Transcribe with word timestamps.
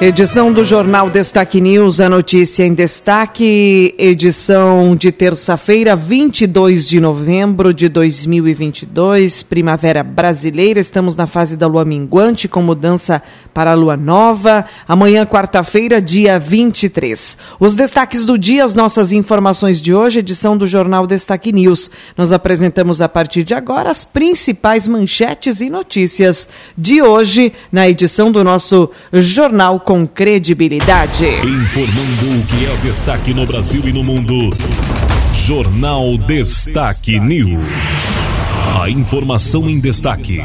Edição 0.00 0.52
do 0.52 0.64
Jornal 0.64 1.08
Destaque 1.08 1.60
News, 1.60 2.00
a 2.00 2.08
notícia 2.08 2.66
em 2.66 2.74
destaque, 2.74 3.94
edição 3.96 4.96
de 4.96 5.12
terça-feira, 5.12 5.94
22 5.94 6.86
de 6.88 7.00
novembro 7.00 7.72
de 7.72 7.88
2022, 7.88 9.44
primavera 9.44 10.02
brasileira. 10.02 10.80
Estamos 10.80 11.14
na 11.14 11.28
fase 11.28 11.56
da 11.56 11.68
lua 11.68 11.84
minguante, 11.84 12.48
com 12.48 12.60
mudança 12.60 13.22
para 13.54 13.70
a 13.70 13.74
lua 13.74 13.96
nova. 13.96 14.64
Amanhã, 14.86 15.24
quarta-feira, 15.24 16.02
dia 16.02 16.40
23. 16.40 17.38
Os 17.60 17.76
destaques 17.76 18.26
do 18.26 18.36
dia, 18.36 18.64
as 18.64 18.74
nossas 18.74 19.12
informações 19.12 19.80
de 19.80 19.94
hoje, 19.94 20.18
edição 20.18 20.56
do 20.56 20.66
Jornal 20.66 21.06
Destaque 21.06 21.52
News. 21.52 21.88
Nós 22.16 22.32
apresentamos 22.32 23.00
a 23.00 23.08
partir 23.08 23.44
de 23.44 23.54
agora 23.54 23.90
as 23.90 24.04
principais 24.04 24.88
manchetes 24.88 25.60
e 25.60 25.70
notícias 25.70 26.48
de 26.76 27.00
hoje 27.00 27.52
na 27.70 27.88
edição 27.88 28.32
do 28.32 28.42
nosso 28.42 28.90
Jornal 29.12 29.83
com 29.84 30.06
credibilidade. 30.06 31.26
Informando 31.26 32.40
o 32.40 32.46
que 32.46 32.64
é 32.66 32.76
destaque 32.82 33.34
no 33.34 33.44
Brasil 33.44 33.82
e 33.84 33.92
no 33.92 34.02
mundo. 34.02 34.38
Jornal 35.34 36.16
Destaque 36.16 37.20
News. 37.20 37.68
A 38.82 38.88
informação 38.88 39.68
em 39.68 39.78
destaque. 39.78 40.40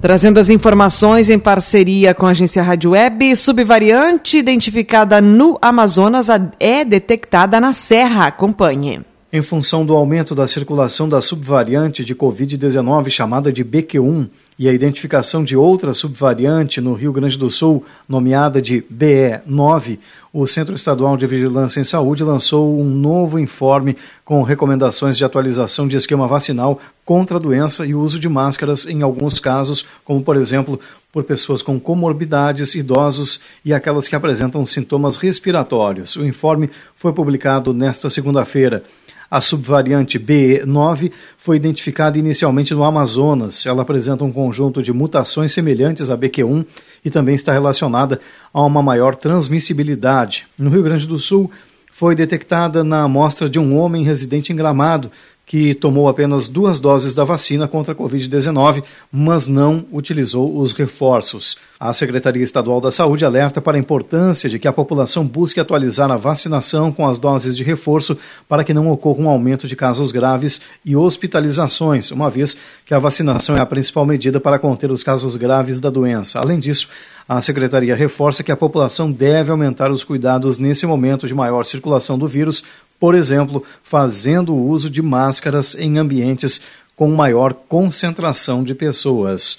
Trazendo 0.00 0.38
as 0.38 0.48
informações 0.48 1.28
em 1.28 1.38
parceria 1.38 2.14
com 2.14 2.26
a 2.26 2.30
agência 2.30 2.62
Rádio 2.62 2.92
Web, 2.92 3.34
subvariante 3.34 4.38
identificada 4.38 5.20
no 5.20 5.58
Amazonas 5.60 6.28
é 6.60 6.84
detectada 6.84 7.60
na 7.60 7.72
Serra. 7.72 8.26
Acompanhe. 8.26 9.00
Em 9.30 9.42
função 9.42 9.84
do 9.84 9.94
aumento 9.94 10.34
da 10.34 10.48
circulação 10.48 11.06
da 11.06 11.20
subvariante 11.20 12.02
de 12.02 12.14
Covid-19 12.14 13.10
chamada 13.10 13.52
de 13.52 13.62
BQ1 13.62 14.26
e 14.58 14.66
a 14.66 14.72
identificação 14.72 15.44
de 15.44 15.54
outra 15.54 15.92
subvariante 15.92 16.80
no 16.80 16.94
Rio 16.94 17.12
Grande 17.12 17.36
do 17.36 17.50
Sul, 17.50 17.84
nomeada 18.08 18.62
de 18.62 18.82
BE9, 18.90 19.98
o 20.32 20.46
Centro 20.46 20.74
Estadual 20.74 21.14
de 21.14 21.26
Vigilância 21.26 21.78
em 21.78 21.84
Saúde 21.84 22.24
lançou 22.24 22.80
um 22.80 22.88
novo 22.88 23.38
informe 23.38 23.98
com 24.24 24.42
recomendações 24.42 25.18
de 25.18 25.26
atualização 25.26 25.86
de 25.86 25.98
esquema 25.98 26.26
vacinal 26.26 26.80
contra 27.04 27.36
a 27.36 27.40
doença 27.40 27.84
e 27.84 27.94
uso 27.94 28.18
de 28.18 28.30
máscaras 28.30 28.86
em 28.86 29.02
alguns 29.02 29.38
casos, 29.38 29.84
como 30.06 30.22
por 30.22 30.36
exemplo 30.36 30.80
por 31.12 31.22
pessoas 31.24 31.60
com 31.60 31.78
comorbidades, 31.78 32.74
idosos 32.74 33.40
e 33.62 33.74
aquelas 33.74 34.08
que 34.08 34.16
apresentam 34.16 34.64
sintomas 34.64 35.16
respiratórios. 35.16 36.16
O 36.16 36.24
informe 36.24 36.70
foi 36.96 37.12
publicado 37.12 37.74
nesta 37.74 38.08
segunda-feira. 38.08 38.82
A 39.30 39.42
subvariante 39.42 40.18
BE9 40.18 41.12
foi 41.36 41.56
identificada 41.56 42.18
inicialmente 42.18 42.72
no 42.72 42.82
Amazonas. 42.82 43.66
Ela 43.66 43.82
apresenta 43.82 44.24
um 44.24 44.32
conjunto 44.32 44.82
de 44.82 44.90
mutações 44.92 45.52
semelhantes 45.52 46.08
à 46.08 46.16
BQ1 46.16 46.64
e 47.04 47.10
também 47.10 47.34
está 47.34 47.52
relacionada 47.52 48.20
a 48.52 48.62
uma 48.62 48.82
maior 48.82 49.14
transmissibilidade. 49.14 50.46
No 50.58 50.70
Rio 50.70 50.82
Grande 50.82 51.06
do 51.06 51.18
Sul, 51.18 51.50
foi 51.92 52.14
detectada 52.14 52.82
na 52.82 53.02
amostra 53.02 53.50
de 53.50 53.58
um 53.58 53.76
homem 53.76 54.02
residente 54.02 54.52
em 54.52 54.56
Gramado, 54.56 55.10
que 55.48 55.74
tomou 55.74 56.10
apenas 56.10 56.46
duas 56.46 56.78
doses 56.78 57.14
da 57.14 57.24
vacina 57.24 57.66
contra 57.66 57.94
a 57.94 57.96
Covid-19, 57.96 58.84
mas 59.10 59.48
não 59.48 59.82
utilizou 59.90 60.60
os 60.60 60.72
reforços. 60.72 61.56
A 61.80 61.90
Secretaria 61.94 62.44
Estadual 62.44 62.82
da 62.82 62.92
Saúde 62.92 63.24
alerta 63.24 63.58
para 63.58 63.78
a 63.78 63.80
importância 63.80 64.50
de 64.50 64.58
que 64.58 64.68
a 64.68 64.72
população 64.74 65.26
busque 65.26 65.58
atualizar 65.58 66.10
a 66.10 66.18
vacinação 66.18 66.92
com 66.92 67.08
as 67.08 67.18
doses 67.18 67.56
de 67.56 67.64
reforço 67.64 68.18
para 68.46 68.62
que 68.62 68.74
não 68.74 68.90
ocorra 68.90 69.22
um 69.22 69.28
aumento 69.28 69.66
de 69.66 69.74
casos 69.74 70.12
graves 70.12 70.60
e 70.84 70.94
hospitalizações, 70.94 72.10
uma 72.10 72.28
vez 72.28 72.58
que 72.84 72.92
a 72.92 72.98
vacinação 72.98 73.56
é 73.56 73.60
a 73.60 73.66
principal 73.66 74.04
medida 74.04 74.38
para 74.38 74.58
conter 74.58 74.90
os 74.90 75.02
casos 75.02 75.34
graves 75.34 75.80
da 75.80 75.88
doença. 75.88 76.38
Além 76.38 76.60
disso, 76.60 76.88
a 77.28 77.42
secretaria 77.42 77.94
reforça 77.94 78.42
que 78.42 78.50
a 78.50 78.56
população 78.56 79.12
deve 79.12 79.50
aumentar 79.50 79.90
os 79.90 80.02
cuidados 80.02 80.56
nesse 80.56 80.86
momento 80.86 81.26
de 81.26 81.34
maior 81.34 81.64
circulação 81.64 82.18
do 82.18 82.26
vírus, 82.26 82.64
por 82.98 83.14
exemplo, 83.14 83.62
fazendo 83.82 84.54
o 84.54 84.68
uso 84.68 84.90
de 84.90 85.02
máscaras 85.02 85.74
em 85.74 85.98
ambientes 85.98 86.60
com 86.96 87.08
maior 87.08 87.54
concentração 87.54 88.64
de 88.64 88.74
pessoas. 88.74 89.58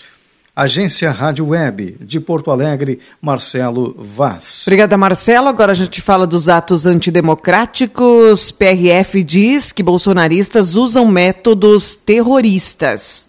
Agência 0.54 1.10
Rádio 1.10 1.48
Web 1.48 1.96
de 2.02 2.20
Porto 2.20 2.52
Alegre, 2.52 3.00
Marcelo 3.22 3.96
Vaz. 3.98 4.64
Obrigada, 4.68 4.98
Marcelo. 4.98 5.48
Agora 5.48 5.72
a 5.72 5.76
gente 5.76 6.02
fala 6.02 6.28
dos 6.28 6.50
atos 6.50 6.86
antidemocráticos. 6.86 8.52
PRF 8.52 9.24
diz 9.24 9.72
que 9.72 9.82
bolsonaristas 9.82 10.76
usam 10.76 11.08
métodos 11.08 11.96
terroristas. 11.96 13.29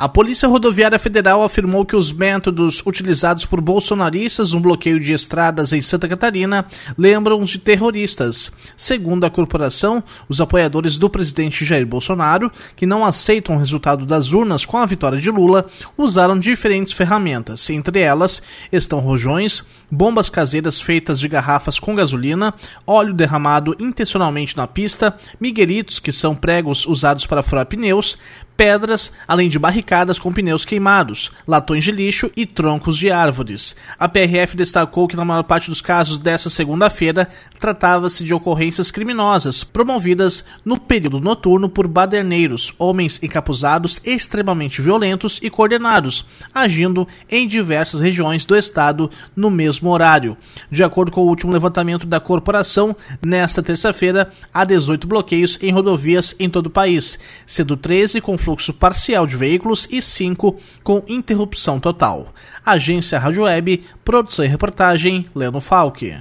A 0.00 0.08
Polícia 0.08 0.48
Rodoviária 0.48 0.98
Federal 0.98 1.44
afirmou 1.44 1.84
que 1.84 1.94
os 1.94 2.10
métodos 2.10 2.82
utilizados 2.86 3.44
por 3.44 3.60
bolsonaristas 3.60 4.50
no 4.50 4.58
bloqueio 4.58 4.98
de 4.98 5.12
estradas 5.12 5.74
em 5.74 5.82
Santa 5.82 6.08
Catarina 6.08 6.64
lembram 6.96 7.38
os 7.38 7.50
de 7.50 7.58
terroristas. 7.58 8.50
Segundo 8.74 9.24
a 9.24 9.30
corporação, 9.30 10.02
os 10.26 10.40
apoiadores 10.40 10.96
do 10.96 11.10
presidente 11.10 11.66
Jair 11.66 11.86
Bolsonaro, 11.86 12.50
que 12.74 12.86
não 12.86 13.04
aceitam 13.04 13.56
o 13.56 13.58
resultado 13.58 14.06
das 14.06 14.32
urnas 14.32 14.64
com 14.64 14.78
a 14.78 14.86
vitória 14.86 15.20
de 15.20 15.30
Lula, 15.30 15.66
usaram 15.98 16.38
diferentes 16.38 16.94
ferramentas. 16.94 17.68
Entre 17.68 18.00
elas 18.00 18.40
estão 18.72 19.00
rojões, 19.00 19.64
bombas 19.90 20.30
caseiras 20.30 20.80
feitas 20.80 21.20
de 21.20 21.28
garrafas 21.28 21.78
com 21.78 21.94
gasolina, 21.94 22.54
óleo 22.86 23.12
derramado 23.12 23.76
intencionalmente 23.78 24.56
na 24.56 24.66
pista, 24.66 25.14
miguelitos, 25.38 26.00
que 26.00 26.10
são 26.10 26.34
pregos 26.34 26.86
usados 26.86 27.26
para 27.26 27.42
furar 27.42 27.66
pneus, 27.66 28.16
pedras, 28.56 29.12
além 29.26 29.48
de 29.48 29.58
barricadas 29.58 29.89
com 30.20 30.32
pneus 30.32 30.64
queimados, 30.64 31.32
latões 31.44 31.82
de 31.82 31.90
lixo 31.90 32.30
e 32.36 32.46
troncos 32.46 32.96
de 32.96 33.10
árvores. 33.10 33.74
A 33.98 34.08
PRF 34.08 34.56
destacou 34.56 35.08
que 35.08 35.16
na 35.16 35.24
maior 35.24 35.42
parte 35.42 35.68
dos 35.68 35.80
casos 35.80 36.16
dessa 36.16 36.48
segunda-feira 36.48 37.28
tratava-se 37.58 38.22
de 38.22 38.32
ocorrências 38.32 38.92
criminosas 38.92 39.64
promovidas 39.64 40.44
no 40.64 40.78
período 40.78 41.20
noturno 41.20 41.68
por 41.68 41.88
baderneiros, 41.88 42.72
homens 42.78 43.18
encapuzados 43.20 44.00
extremamente 44.04 44.80
violentos 44.80 45.40
e 45.42 45.50
coordenados, 45.50 46.24
agindo 46.54 47.08
em 47.28 47.48
diversas 47.48 48.00
regiões 48.00 48.44
do 48.44 48.56
estado 48.56 49.10
no 49.34 49.50
mesmo 49.50 49.90
horário. 49.90 50.36
De 50.70 50.84
acordo 50.84 51.10
com 51.10 51.22
o 51.22 51.28
último 51.28 51.52
levantamento 51.52 52.06
da 52.06 52.20
corporação, 52.20 52.94
nesta 53.20 53.60
terça-feira 53.60 54.30
há 54.54 54.64
18 54.64 55.08
bloqueios 55.08 55.58
em 55.60 55.72
rodovias 55.72 56.32
em 56.38 56.48
todo 56.48 56.66
o 56.66 56.70
país, 56.70 57.18
sendo 57.44 57.76
13 57.76 58.20
com 58.20 58.38
fluxo 58.38 58.72
parcial 58.72 59.26
de 59.26 59.34
veículos 59.34 59.79
e 59.90 60.02
5 60.02 60.56
com 60.82 61.02
interrupção 61.08 61.78
total. 61.78 62.34
Agência 62.64 63.18
Rádio 63.18 63.44
Web, 63.44 63.84
produção 64.04 64.44
e 64.44 64.48
reportagem, 64.48 65.26
Leno 65.34 65.60
Falque. 65.60 66.16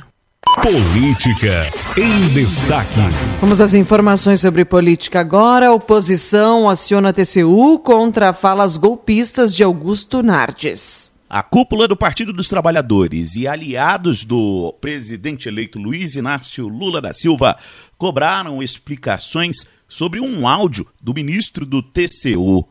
Política 0.62 1.70
em 1.98 2.34
destaque. 2.34 3.00
Vamos 3.40 3.62
às 3.62 3.74
informações 3.74 4.42
sobre 4.42 4.66
política 4.66 5.20
agora. 5.20 5.68
A 5.68 5.74
oposição 5.74 6.68
aciona 6.68 7.10
a 7.10 7.14
TCU 7.14 7.80
contra 7.80 8.34
falas 8.34 8.76
golpistas 8.76 9.56
de 9.56 9.64
Augusto 9.64 10.24
Nardes. 10.24 11.10
A 11.30 11.44
cúpula 11.44 11.88
do 11.88 11.96
Partido 11.96 12.34
dos 12.34 12.50
Trabalhadores 12.50 13.36
e 13.36 13.48
aliados 13.48 14.26
do 14.26 14.74
presidente 14.82 15.48
eleito 15.48 15.78
Luiz 15.78 16.16
Inácio 16.16 16.68
Lula 16.68 17.00
da 17.00 17.14
Silva 17.14 17.56
cobraram 17.98 18.64
explicações 18.64 19.68
sobre 19.88 20.20
um 20.20 20.48
áudio 20.48 20.88
do 21.00 21.14
ministro 21.14 21.68
do 21.68 21.84
TCU. 21.84 22.68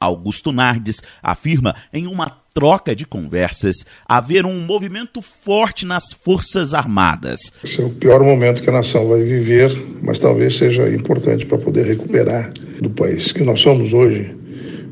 Augusto 0.00 0.50
Nardes 0.50 1.02
afirma 1.22 1.74
em 1.92 2.06
uma 2.06 2.30
troca 2.54 2.96
de 2.96 3.06
conversas 3.06 3.84
haver 4.08 4.46
um 4.46 4.60
movimento 4.60 5.20
forte 5.20 5.84
nas 5.84 6.12
Forças 6.12 6.74
Armadas. 6.74 7.38
Esse 7.62 7.80
é 7.80 7.84
o 7.84 7.90
pior 7.90 8.22
momento 8.22 8.62
que 8.62 8.70
a 8.70 8.72
nação 8.72 9.06
vai 9.06 9.22
viver, 9.22 9.70
mas 10.02 10.18
talvez 10.18 10.56
seja 10.56 10.88
importante 10.88 11.44
para 11.46 11.58
poder 11.58 11.86
recuperar 11.86 12.50
do 12.80 12.90
país. 12.90 13.30
Que 13.30 13.44
nós 13.44 13.60
somos 13.60 13.92
hoje 13.92 14.34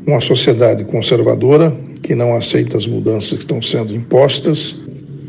uma 0.06 0.20
sociedade 0.20 0.84
conservadora 0.84 1.74
que 2.02 2.14
não 2.14 2.36
aceita 2.36 2.76
as 2.76 2.86
mudanças 2.86 3.30
que 3.30 3.44
estão 3.44 3.60
sendo 3.60 3.94
impostas. 3.94 4.76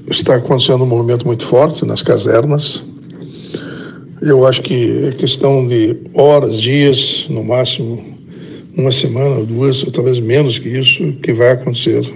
Está 0.09 0.35
acontecendo 0.35 0.83
um 0.83 0.87
movimento 0.87 1.25
muito 1.25 1.45
forte 1.45 1.85
nas 1.85 2.03
casernas, 2.03 2.83
eu 4.21 4.45
acho 4.45 4.61
que 4.61 5.05
é 5.05 5.11
questão 5.11 5.65
de 5.65 5.95
horas, 6.13 6.61
dias, 6.61 7.25
no 7.29 7.43
máximo 7.43 8.18
uma 8.79 8.91
semana, 8.91 9.43
duas, 9.43 9.83
ou 9.83 9.91
talvez 9.91 10.19
menos 10.19 10.57
que 10.57 10.69
isso, 10.69 11.13
que 11.21 11.33
vai 11.33 11.51
acontecer 11.51 12.11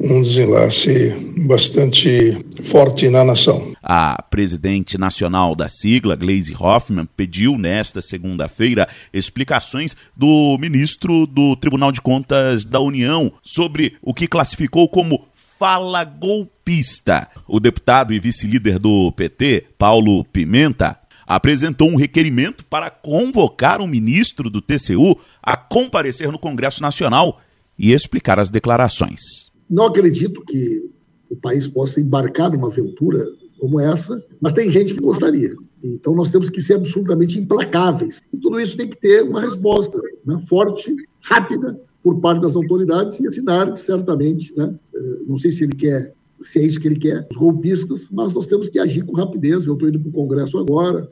um 0.00 0.22
desenlace 0.22 1.12
bastante 1.46 2.44
forte 2.62 3.08
na 3.08 3.24
nação. 3.24 3.72
A 3.82 4.22
presidente 4.22 4.96
nacional 4.96 5.56
da 5.56 5.68
sigla, 5.68 6.14
Gleisi 6.14 6.54
Hoffmann, 6.54 7.08
pediu 7.16 7.58
nesta 7.58 8.00
segunda-feira 8.00 8.88
explicações 9.12 9.96
do 10.16 10.56
ministro 10.60 11.26
do 11.26 11.56
Tribunal 11.56 11.90
de 11.90 12.00
Contas 12.00 12.64
da 12.64 12.80
União 12.80 13.32
sobre 13.42 13.94
o 14.02 14.14
que 14.14 14.28
classificou 14.28 14.88
como 14.88 15.26
fala 15.58 16.04
golpista. 16.04 17.28
O 17.48 17.58
deputado 17.58 18.14
e 18.14 18.20
vice-líder 18.20 18.78
do 18.78 19.10
PT, 19.12 19.64
Paulo 19.76 20.24
Pimenta, 20.24 20.97
apresentou 21.28 21.90
um 21.90 21.96
requerimento 21.96 22.64
para 22.64 22.90
convocar 22.90 23.82
o 23.82 23.86
ministro 23.86 24.48
do 24.48 24.62
TCU 24.62 25.18
a 25.42 25.58
comparecer 25.58 26.32
no 26.32 26.38
Congresso 26.38 26.80
Nacional 26.80 27.38
e 27.78 27.92
explicar 27.92 28.38
as 28.38 28.50
declarações. 28.50 29.20
Não 29.68 29.84
acredito 29.84 30.42
que 30.46 30.90
o 31.28 31.36
país 31.36 31.68
possa 31.68 32.00
embarcar 32.00 32.50
numa 32.50 32.68
aventura 32.68 33.26
como 33.60 33.78
essa, 33.78 34.24
mas 34.40 34.54
tem 34.54 34.70
gente 34.70 34.94
que 34.94 35.00
gostaria. 35.00 35.54
Então 35.84 36.14
nós 36.14 36.30
temos 36.30 36.48
que 36.48 36.62
ser 36.62 36.74
absolutamente 36.74 37.38
implacáveis. 37.38 38.22
E 38.32 38.38
tudo 38.38 38.58
isso 38.58 38.76
tem 38.76 38.88
que 38.88 38.96
ter 38.96 39.22
uma 39.22 39.42
resposta 39.42 40.00
né, 40.24 40.42
forte, 40.48 40.96
rápida, 41.20 41.78
por 42.02 42.20
parte 42.20 42.40
das 42.40 42.56
autoridades 42.56 43.20
e 43.20 43.26
assinar 43.26 43.76
certamente, 43.76 44.56
né? 44.56 44.74
Eh, 44.94 45.18
não 45.26 45.36
sei 45.36 45.50
se 45.50 45.64
ele 45.64 45.74
quer, 45.74 46.14
se 46.40 46.58
é 46.60 46.62
isso 46.62 46.80
que 46.80 46.88
ele 46.88 46.98
quer, 46.98 47.26
os 47.30 47.36
golpistas, 47.36 48.08
mas 48.10 48.32
nós 48.32 48.46
temos 48.46 48.68
que 48.68 48.78
agir 48.78 49.04
com 49.04 49.16
rapidez. 49.16 49.66
Eu 49.66 49.74
estou 49.74 49.88
indo 49.88 50.00
para 50.00 50.08
o 50.08 50.12
Congresso 50.12 50.58
agora, 50.58 51.10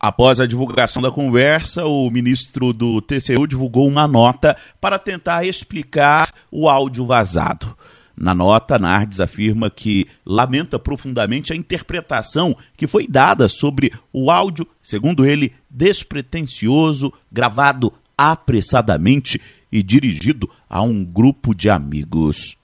Após 0.00 0.38
a 0.38 0.46
divulgação 0.46 1.02
da 1.02 1.10
conversa, 1.10 1.84
o 1.84 2.08
ministro 2.08 2.72
do 2.72 3.00
TCU 3.00 3.48
divulgou 3.48 3.88
uma 3.88 4.06
nota 4.06 4.56
para 4.80 4.96
tentar 4.96 5.44
explicar 5.44 6.32
o 6.52 6.68
áudio 6.68 7.04
vazado. 7.04 7.76
Na 8.16 8.32
nota, 8.32 8.78
Nardes 8.78 9.20
afirma 9.20 9.68
que 9.70 10.06
lamenta 10.24 10.78
profundamente 10.78 11.52
a 11.52 11.56
interpretação 11.56 12.56
que 12.76 12.86
foi 12.86 13.08
dada 13.08 13.48
sobre 13.48 13.92
o 14.12 14.30
áudio, 14.30 14.66
segundo 14.82 15.26
ele, 15.26 15.52
despretensioso, 15.68 17.12
gravado 17.30 17.92
apressadamente 18.16 19.40
e 19.70 19.82
dirigido 19.82 20.48
a 20.70 20.80
um 20.80 21.04
grupo 21.04 21.54
de 21.54 21.68
amigos. 21.68 22.56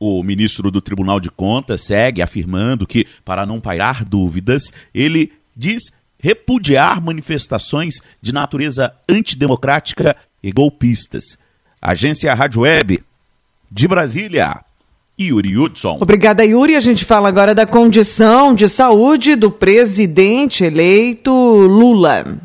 O 0.00 0.22
ministro 0.22 0.70
do 0.70 0.80
Tribunal 0.80 1.20
de 1.20 1.30
Contas 1.30 1.84
segue 1.84 2.22
afirmando 2.22 2.86
que, 2.86 3.06
para 3.24 3.44
não 3.44 3.60
pairar 3.60 4.04
dúvidas, 4.04 4.72
ele 4.94 5.32
diz 5.56 5.90
repudiar 6.18 7.00
manifestações 7.02 8.00
de 8.20 8.32
natureza 8.32 8.92
antidemocrática 9.08 10.16
e 10.42 10.50
golpistas. 10.52 11.38
Agência 11.80 12.34
Rádio 12.34 12.62
Web 12.62 13.02
de 13.70 13.86
Brasília. 13.88 14.60
Yuri 15.20 15.56
Hudson. 15.56 15.98
Obrigada, 16.00 16.44
Yuri. 16.44 16.76
A 16.76 16.80
gente 16.80 17.04
fala 17.04 17.28
agora 17.28 17.52
da 17.52 17.66
condição 17.66 18.54
de 18.54 18.68
saúde 18.68 19.34
do 19.34 19.50
presidente 19.50 20.62
eleito 20.62 21.32
Lula. 21.32 22.38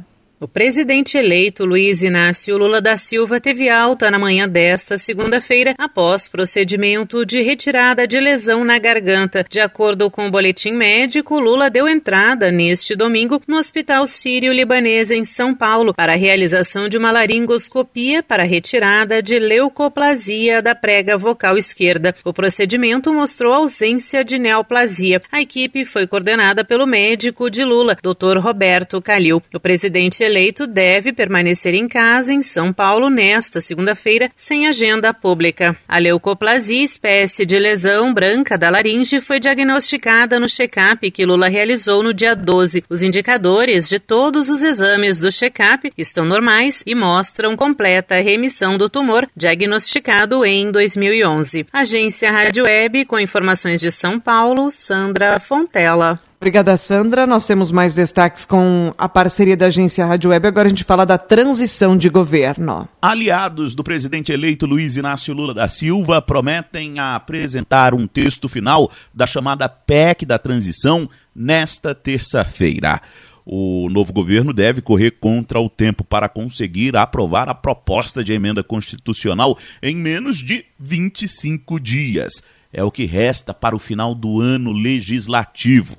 O 0.43 0.47
presidente 0.47 1.17
eleito 1.17 1.63
Luiz 1.63 2.03
Inácio 2.03 2.57
Lula 2.57 2.81
da 2.81 2.97
Silva 2.97 3.39
teve 3.39 3.69
alta 3.69 4.11
na 4.11 4.19
manhã 4.19 4.45
desta 4.45 4.97
segunda-feira 4.97 5.73
após 5.77 6.27
procedimento 6.27 7.25
de 7.25 7.41
retirada 7.41 8.05
de 8.05 8.19
lesão 8.19 8.65
na 8.65 8.77
garganta. 8.77 9.45
De 9.49 9.61
acordo 9.61 10.11
com 10.11 10.27
o 10.27 10.29
boletim 10.29 10.73
médico, 10.73 11.39
Lula 11.39 11.69
deu 11.69 11.87
entrada 11.87 12.51
neste 12.51 12.93
domingo 12.93 13.41
no 13.47 13.55
Hospital 13.55 14.05
Sírio-Libanês 14.05 15.11
em 15.11 15.23
São 15.23 15.55
Paulo 15.55 15.93
para 15.93 16.11
a 16.11 16.17
realização 16.17 16.89
de 16.89 16.97
uma 16.97 17.09
laringoscopia 17.09 18.21
para 18.21 18.43
retirada 18.43 19.23
de 19.23 19.39
leucoplasia 19.39 20.61
da 20.61 20.75
prega 20.75 21.17
vocal 21.17 21.57
esquerda. 21.57 22.13
O 22.25 22.33
procedimento 22.33 23.13
mostrou 23.13 23.53
ausência 23.53 24.25
de 24.25 24.37
neoplasia. 24.37 25.21
A 25.31 25.41
equipe 25.41 25.85
foi 25.85 26.05
coordenada 26.05 26.65
pelo 26.65 26.85
médico 26.85 27.49
de 27.49 27.63
Lula, 27.63 27.95
Dr. 28.03 28.39
Roberto 28.39 29.01
Calil. 29.01 29.41
O 29.53 29.59
presidente 29.59 30.32
deve 30.68 31.13
permanecer 31.13 31.74
em 31.74 31.88
casa 31.88 32.33
em 32.33 32.41
São 32.41 32.74
Paulo 32.74 33.09
nesta 33.09 33.62
segunda-feira, 33.62 34.30
sem 34.35 34.68
agenda 34.68 35.13
pública. 35.13 35.77
A 35.88 35.97
leucoplasia, 35.97 36.83
espécie 36.83 37.45
de 37.45 37.57
lesão 37.59 38.13
branca 38.13 38.57
da 38.57 38.69
laringe, 38.69 39.21
foi 39.21 39.39
diagnosticada 39.39 40.39
no 40.39 40.50
check-up 40.50 41.09
que 41.12 41.25
Lula 41.25 41.47
realizou 41.47 42.01
no 42.01 42.13
dia 42.13 42.35
12. 42.35 42.83
Os 42.89 43.03
indicadores 43.03 43.88
de 43.88 44.00
todos 44.00 44.50
os 44.50 44.63
exames 44.63 45.19
do 45.19 45.31
check-up 45.31 45.91
estão 45.97 46.25
normais 46.25 46.83
e 46.86 46.95
mostram 46.95 47.56
completa 47.56 48.21
remissão 48.21 48.77
do 48.77 48.89
tumor, 48.89 49.29
diagnosticado 49.36 50.44
em 50.45 50.71
2011. 50.71 51.65
Agência 51.71 52.31
Rádio 52.31 52.65
Web, 52.65 53.06
com 53.06 53.19
informações 53.19 53.79
de 53.79 53.91
São 53.91 54.19
Paulo, 54.19 54.71
Sandra 54.71 55.39
Fontela. 55.39 56.19
Obrigada, 56.43 56.75
Sandra. 56.75 57.25
Nós 57.25 57.47
temos 57.47 57.71
mais 57.71 57.95
destaques 57.95 58.45
com 58.45 58.93
a 58.97 59.07
parceria 59.07 59.55
da 59.55 59.67
agência 59.67 60.05
Rádio 60.05 60.29
Web. 60.29 60.45
Agora 60.45 60.67
a 60.67 60.69
gente 60.69 60.83
fala 60.83 61.05
da 61.05 61.17
transição 61.17 61.95
de 61.95 62.09
governo. 62.09 62.85
Aliados 63.01 63.73
do 63.73 63.81
presidente 63.81 64.29
eleito 64.33 64.65
Luiz 64.65 64.97
Inácio 64.97 65.33
Lula 65.33 65.53
da 65.53 65.69
Silva 65.69 66.21
prometem 66.21 66.99
apresentar 66.99 67.93
um 67.93 68.05
texto 68.05 68.49
final 68.49 68.91
da 69.13 69.25
chamada 69.25 69.69
PEC 69.69 70.25
da 70.25 70.37
transição 70.37 71.09
nesta 71.33 71.95
terça-feira. 71.95 73.01
O 73.45 73.87
novo 73.89 74.11
governo 74.11 74.51
deve 74.51 74.81
correr 74.81 75.11
contra 75.11 75.61
o 75.61 75.69
tempo 75.69 76.03
para 76.03 76.27
conseguir 76.27 76.97
aprovar 76.97 77.47
a 77.47 77.55
proposta 77.55 78.21
de 78.21 78.33
emenda 78.33 78.61
constitucional 78.61 79.57
em 79.81 79.95
menos 79.95 80.39
de 80.39 80.65
25 80.77 81.79
dias. 81.79 82.43
É 82.73 82.83
o 82.83 82.91
que 82.91 83.05
resta 83.05 83.53
para 83.53 83.75
o 83.75 83.79
final 83.79 84.13
do 84.13 84.41
ano 84.41 84.73
legislativo 84.73 85.95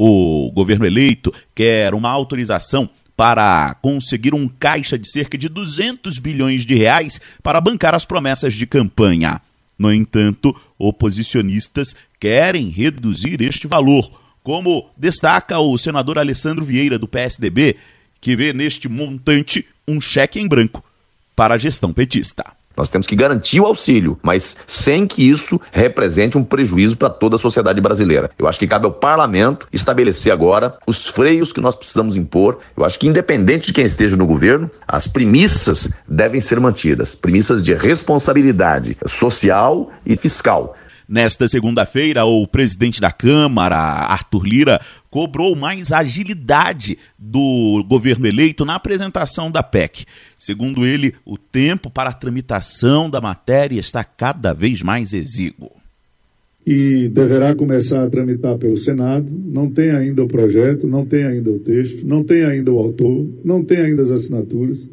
o 0.00 0.52
governo 0.52 0.86
eleito 0.86 1.34
quer 1.52 1.92
uma 1.92 2.08
autorização 2.08 2.88
para 3.16 3.74
conseguir 3.82 4.32
um 4.32 4.48
caixa 4.48 4.96
de 4.96 5.10
cerca 5.10 5.36
de 5.36 5.48
200 5.48 6.20
bilhões 6.20 6.64
de 6.64 6.76
reais 6.76 7.20
para 7.42 7.60
bancar 7.60 7.96
as 7.96 8.04
promessas 8.04 8.54
de 8.54 8.64
campanha. 8.64 9.40
No 9.76 9.92
entanto, 9.92 10.54
oposicionistas 10.78 11.96
querem 12.20 12.68
reduzir 12.68 13.42
este 13.42 13.66
valor, 13.66 14.08
como 14.44 14.88
destaca 14.96 15.58
o 15.58 15.76
senador 15.76 16.16
Alessandro 16.16 16.64
Vieira, 16.64 16.96
do 16.96 17.08
PSDB, 17.08 17.76
que 18.20 18.36
vê 18.36 18.52
neste 18.52 18.88
montante 18.88 19.66
um 19.86 20.00
cheque 20.00 20.38
em 20.38 20.46
branco 20.46 20.84
para 21.34 21.54
a 21.54 21.58
gestão 21.58 21.92
petista. 21.92 22.57
Nós 22.78 22.88
temos 22.88 23.06
que 23.06 23.16
garantir 23.16 23.60
o 23.60 23.66
auxílio, 23.66 24.16
mas 24.22 24.56
sem 24.66 25.04
que 25.04 25.28
isso 25.28 25.60
represente 25.72 26.38
um 26.38 26.44
prejuízo 26.44 26.96
para 26.96 27.10
toda 27.10 27.34
a 27.34 27.38
sociedade 27.38 27.80
brasileira. 27.80 28.30
Eu 28.38 28.46
acho 28.46 28.58
que 28.58 28.68
cabe 28.68 28.86
ao 28.86 28.92
parlamento 28.92 29.66
estabelecer 29.72 30.32
agora 30.32 30.76
os 30.86 31.08
freios 31.08 31.52
que 31.52 31.60
nós 31.60 31.74
precisamos 31.74 32.16
impor. 32.16 32.60
Eu 32.76 32.84
acho 32.84 32.98
que, 32.98 33.08
independente 33.08 33.66
de 33.66 33.72
quem 33.72 33.84
esteja 33.84 34.16
no 34.16 34.26
governo, 34.26 34.70
as 34.86 35.08
premissas 35.08 35.88
devem 36.06 36.40
ser 36.40 36.60
mantidas 36.60 37.16
premissas 37.16 37.64
de 37.64 37.74
responsabilidade 37.74 38.96
social 39.06 39.90
e 40.06 40.16
fiscal. 40.16 40.76
Nesta 41.08 41.48
segunda-feira, 41.48 42.26
o 42.26 42.46
presidente 42.46 43.00
da 43.00 43.10
Câmara, 43.10 43.78
Arthur 43.78 44.46
Lira, 44.46 44.80
cobrou 45.10 45.56
mais 45.56 45.90
agilidade 45.90 46.98
do 47.18 47.82
governo 47.88 48.26
eleito 48.26 48.62
na 48.62 48.74
apresentação 48.74 49.50
da 49.50 49.62
PEC. 49.62 50.04
Segundo 50.36 50.84
ele, 50.84 51.14
o 51.24 51.38
tempo 51.38 51.88
para 51.88 52.10
a 52.10 52.12
tramitação 52.12 53.08
da 53.08 53.22
matéria 53.22 53.80
está 53.80 54.04
cada 54.04 54.52
vez 54.52 54.82
mais 54.82 55.14
exíguo. 55.14 55.70
E 56.66 57.08
deverá 57.08 57.54
começar 57.54 58.04
a 58.04 58.10
tramitar 58.10 58.58
pelo 58.58 58.76
Senado. 58.76 59.26
Não 59.32 59.70
tem 59.70 59.90
ainda 59.92 60.22
o 60.22 60.28
projeto, 60.28 60.86
não 60.86 61.06
tem 61.06 61.24
ainda 61.24 61.50
o 61.50 61.58
texto, 61.58 62.06
não 62.06 62.22
tem 62.22 62.44
ainda 62.44 62.70
o 62.70 62.78
autor, 62.78 63.26
não 63.42 63.64
tem 63.64 63.78
ainda 63.78 64.02
as 64.02 64.10
assinaturas. 64.10 64.84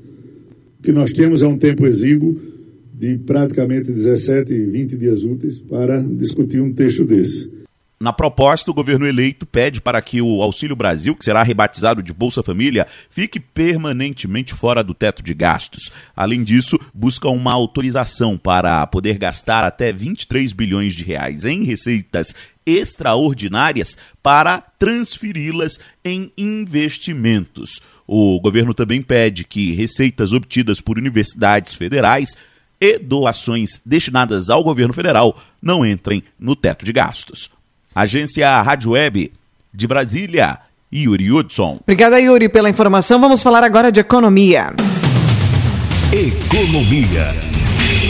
O 0.79 0.83
que 0.83 0.93
nós 0.93 1.11
temos 1.11 1.41
é 1.41 1.47
um 1.47 1.57
tempo 1.57 1.85
exíguo 1.85 2.54
de 2.97 3.17
praticamente 3.17 3.91
17, 3.91 4.53
20 4.67 4.97
dias 4.97 5.23
úteis 5.23 5.61
para 5.61 6.01
discutir 6.01 6.61
um 6.61 6.73
texto 6.73 7.03
desse. 7.03 7.55
Na 7.99 8.11
proposta, 8.11 8.69
o 8.69 8.73
governo 8.73 9.07
eleito 9.07 9.45
pede 9.45 9.79
para 9.79 10.01
que 10.01 10.21
o 10.21 10.41
Auxílio 10.41 10.75
Brasil, 10.75 11.15
que 11.15 11.23
será 11.23 11.41
rebatizado 11.43 12.03
de 12.03 12.13
Bolsa 12.13 12.43
Família, 12.43 12.85
fique 13.09 13.39
permanentemente 13.39 14.53
fora 14.53 14.83
do 14.83 14.93
teto 14.93 15.23
de 15.23 15.33
gastos. 15.33 15.91
Além 16.15 16.43
disso, 16.43 16.77
busca 16.93 17.29
uma 17.29 17.53
autorização 17.53 18.37
para 18.37 18.85
poder 18.87 19.17
gastar 19.17 19.65
até 19.65 19.93
23 19.93 20.51
bilhões 20.51 20.93
de 20.93 21.03
reais 21.03 21.45
em 21.45 21.63
receitas 21.63 22.35
extraordinárias 22.65 23.97
para 24.21 24.59
transferi-las 24.77 25.79
em 26.03 26.31
investimentos. 26.37 27.81
O 28.05 28.39
governo 28.39 28.73
também 28.73 29.01
pede 29.01 29.45
que 29.45 29.73
receitas 29.73 30.33
obtidas 30.33 30.81
por 30.81 30.97
universidades 30.97 31.73
federais 31.73 32.35
e 32.79 32.97
doações 32.99 33.81
destinadas 33.85 34.49
ao 34.49 34.63
governo 34.63 34.93
federal 34.93 35.37
não 35.61 35.85
entrem 35.85 36.23
no 36.39 36.55
teto 36.55 36.85
de 36.85 36.91
gastos. 36.91 37.49
Agência 37.93 38.61
Rádio 38.61 38.91
Web 38.91 39.31
de 39.73 39.87
Brasília, 39.87 40.59
Yuri 40.93 41.31
Hudson. 41.31 41.79
Obrigada, 41.81 42.19
Yuri, 42.19 42.49
pela 42.49 42.69
informação. 42.69 43.19
Vamos 43.19 43.41
falar 43.41 43.63
agora 43.63 43.91
de 43.91 43.99
economia. 43.99 44.73
Economia. 46.11 47.33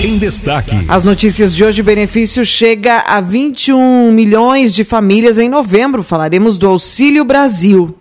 em 0.04 0.18
destaque. 0.18 0.76
As 0.88 1.04
notícias 1.04 1.56
de 1.56 1.64
hoje, 1.64 1.82
o 1.82 1.84
benefício 1.84 2.46
chega 2.46 3.00
a 3.00 3.22
21 3.22 4.12
milhões 4.12 4.74
de 4.74 4.84
famílias 4.84 5.38
em 5.38 5.50
novembro. 5.50 6.04
Falaremos 6.04 6.58
do 6.58 6.68
Auxílio 6.68 7.24
Brasil. 7.24 7.96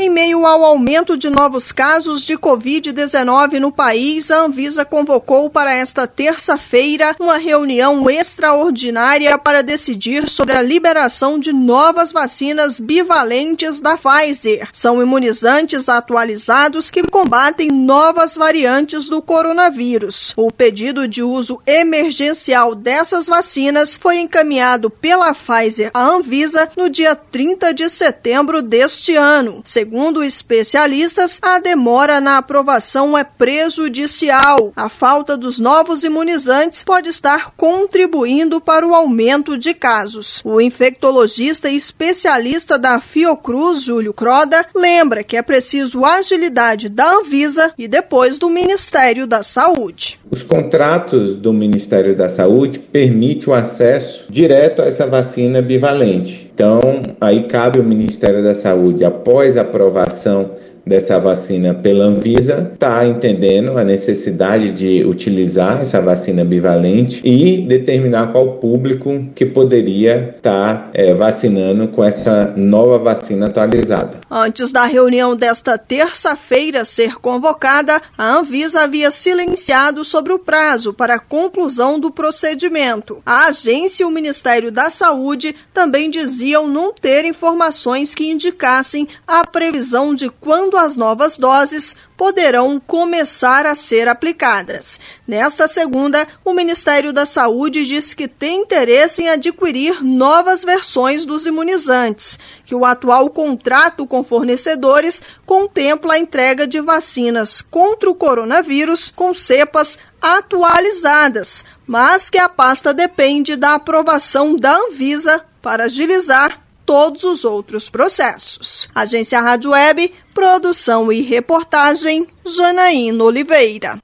Em 0.00 0.08
meio 0.08 0.46
ao 0.46 0.64
aumento 0.64 1.16
de 1.16 1.28
novos 1.28 1.72
casos 1.72 2.22
de 2.24 2.38
Covid-19 2.38 3.58
no 3.58 3.72
país, 3.72 4.30
a 4.30 4.42
Anvisa 4.42 4.84
convocou 4.84 5.50
para 5.50 5.74
esta 5.74 6.06
terça-feira 6.06 7.16
uma 7.18 7.36
reunião 7.36 8.08
extraordinária 8.08 9.36
para 9.36 9.60
decidir 9.60 10.28
sobre 10.28 10.56
a 10.56 10.62
liberação 10.62 11.36
de 11.36 11.52
novas 11.52 12.12
vacinas 12.12 12.78
bivalentes 12.78 13.80
da 13.80 13.98
Pfizer. 13.98 14.68
São 14.72 15.02
imunizantes 15.02 15.88
atualizados 15.88 16.92
que 16.92 17.02
combatem 17.02 17.68
novas 17.68 18.36
variantes 18.36 19.08
do 19.08 19.20
coronavírus. 19.20 20.32
O 20.36 20.52
pedido 20.52 21.08
de 21.08 21.24
uso 21.24 21.60
emergencial 21.66 22.72
dessas 22.72 23.26
vacinas 23.26 23.98
foi 24.00 24.18
encaminhado 24.18 24.90
pela 24.90 25.34
Pfizer 25.34 25.90
à 25.92 26.04
Anvisa 26.04 26.70
no 26.76 26.88
dia 26.88 27.16
30 27.16 27.74
de 27.74 27.90
setembro 27.90 28.62
deste 28.62 29.16
ano. 29.16 29.60
Segundo 29.64 29.87
especialistas, 30.22 31.38
a 31.40 31.58
demora 31.58 32.20
na 32.20 32.38
aprovação 32.38 33.16
é 33.16 33.24
prejudicial. 33.24 34.72
A 34.74 34.88
falta 34.88 35.36
dos 35.36 35.58
novos 35.58 36.04
imunizantes 36.04 36.84
pode 36.84 37.10
estar 37.10 37.52
contribuindo 37.56 38.60
para 38.60 38.86
o 38.86 38.94
aumento 38.94 39.56
de 39.56 39.74
casos. 39.74 40.40
O 40.44 40.60
infectologista 40.60 41.68
e 41.68 41.76
especialista 41.76 42.78
da 42.78 43.00
Fiocruz, 43.00 43.82
Júlio 43.82 44.12
Croda, 44.12 44.66
lembra 44.74 45.24
que 45.24 45.36
é 45.36 45.42
preciso 45.42 46.04
agilidade 46.04 46.88
da 46.88 47.14
Anvisa 47.14 47.72
e 47.76 47.86
depois 47.86 48.38
do 48.38 48.50
Ministério 48.50 49.26
da 49.26 49.42
Saúde. 49.42 50.17
Os 50.30 50.42
contratos 50.42 51.36
do 51.36 51.54
Ministério 51.54 52.14
da 52.14 52.28
Saúde 52.28 52.78
permitem 52.78 53.48
o 53.48 53.54
acesso 53.54 54.26
direto 54.28 54.82
a 54.82 54.84
essa 54.84 55.06
vacina 55.06 55.62
bivalente. 55.62 56.50
Então, 56.54 56.80
aí 57.18 57.44
cabe 57.44 57.78
ao 57.78 57.84
Ministério 57.84 58.42
da 58.42 58.54
Saúde, 58.54 59.04
após 59.04 59.56
a 59.56 59.62
aprovação 59.62 60.50
dessa 60.88 61.18
vacina 61.20 61.74
pela 61.74 62.06
Anvisa, 62.06 62.70
está 62.72 63.06
entendendo 63.06 63.76
a 63.76 63.84
necessidade 63.84 64.72
de 64.72 65.04
utilizar 65.04 65.82
essa 65.82 66.00
vacina 66.00 66.44
bivalente 66.44 67.20
e 67.22 67.62
determinar 67.62 68.32
qual 68.32 68.52
público 68.54 69.26
que 69.34 69.44
poderia 69.44 70.34
estar 70.36 70.76
tá, 70.76 70.90
é, 70.94 71.12
vacinando 71.12 71.88
com 71.88 72.02
essa 72.02 72.54
nova 72.56 72.98
vacina 72.98 73.46
atualizada. 73.46 74.18
Antes 74.30 74.72
da 74.72 74.84
reunião 74.86 75.36
desta 75.36 75.76
terça-feira 75.76 76.84
ser 76.84 77.16
convocada, 77.16 78.00
a 78.16 78.36
Anvisa 78.36 78.82
havia 78.82 79.10
silenciado 79.10 80.04
sobre 80.04 80.32
o 80.32 80.38
prazo 80.38 80.94
para 80.94 81.16
a 81.16 81.20
conclusão 81.20 82.00
do 82.00 82.10
procedimento. 82.10 83.22
A 83.26 83.46
agência 83.46 84.04
e 84.04 84.06
o 84.06 84.10
Ministério 84.10 84.72
da 84.72 84.88
Saúde 84.88 85.54
também 85.74 86.08
diziam 86.10 86.66
não 86.66 86.92
ter 86.92 87.24
informações 87.24 88.14
que 88.14 88.30
indicassem 88.30 89.06
a 89.26 89.46
previsão 89.46 90.14
de 90.14 90.30
quando 90.30 90.77
as 90.80 90.96
novas 90.96 91.36
doses 91.36 91.94
poderão 92.16 92.80
começar 92.84 93.64
a 93.64 93.74
ser 93.74 94.08
aplicadas. 94.08 94.98
Nesta 95.26 95.68
segunda, 95.68 96.26
o 96.44 96.52
Ministério 96.52 97.12
da 97.12 97.24
Saúde 97.24 97.84
diz 97.84 98.12
que 98.12 98.26
tem 98.26 98.62
interesse 98.62 99.22
em 99.22 99.28
adquirir 99.28 100.02
novas 100.02 100.64
versões 100.64 101.24
dos 101.24 101.46
imunizantes, 101.46 102.38
que 102.64 102.74
o 102.74 102.84
atual 102.84 103.30
contrato 103.30 104.06
com 104.06 104.24
fornecedores 104.24 105.22
contempla 105.46 106.14
a 106.14 106.18
entrega 106.18 106.66
de 106.66 106.80
vacinas 106.80 107.62
contra 107.62 108.10
o 108.10 108.14
coronavírus 108.14 109.12
com 109.14 109.32
cepas 109.32 109.98
atualizadas, 110.20 111.64
mas 111.86 112.28
que 112.28 112.38
a 112.38 112.48
pasta 112.48 112.92
depende 112.92 113.56
da 113.56 113.74
aprovação 113.74 114.56
da 114.56 114.76
Anvisa 114.76 115.44
para 115.62 115.84
agilizar 115.84 116.67
todos 116.88 117.22
os 117.22 117.44
outros 117.44 117.90
processos. 117.90 118.88
Agência 118.94 119.42
Rádio 119.42 119.72
Web, 119.72 120.10
produção 120.32 121.12
e 121.12 121.20
reportagem, 121.20 122.26
Janaína 122.46 123.24
Oliveira. 123.24 123.98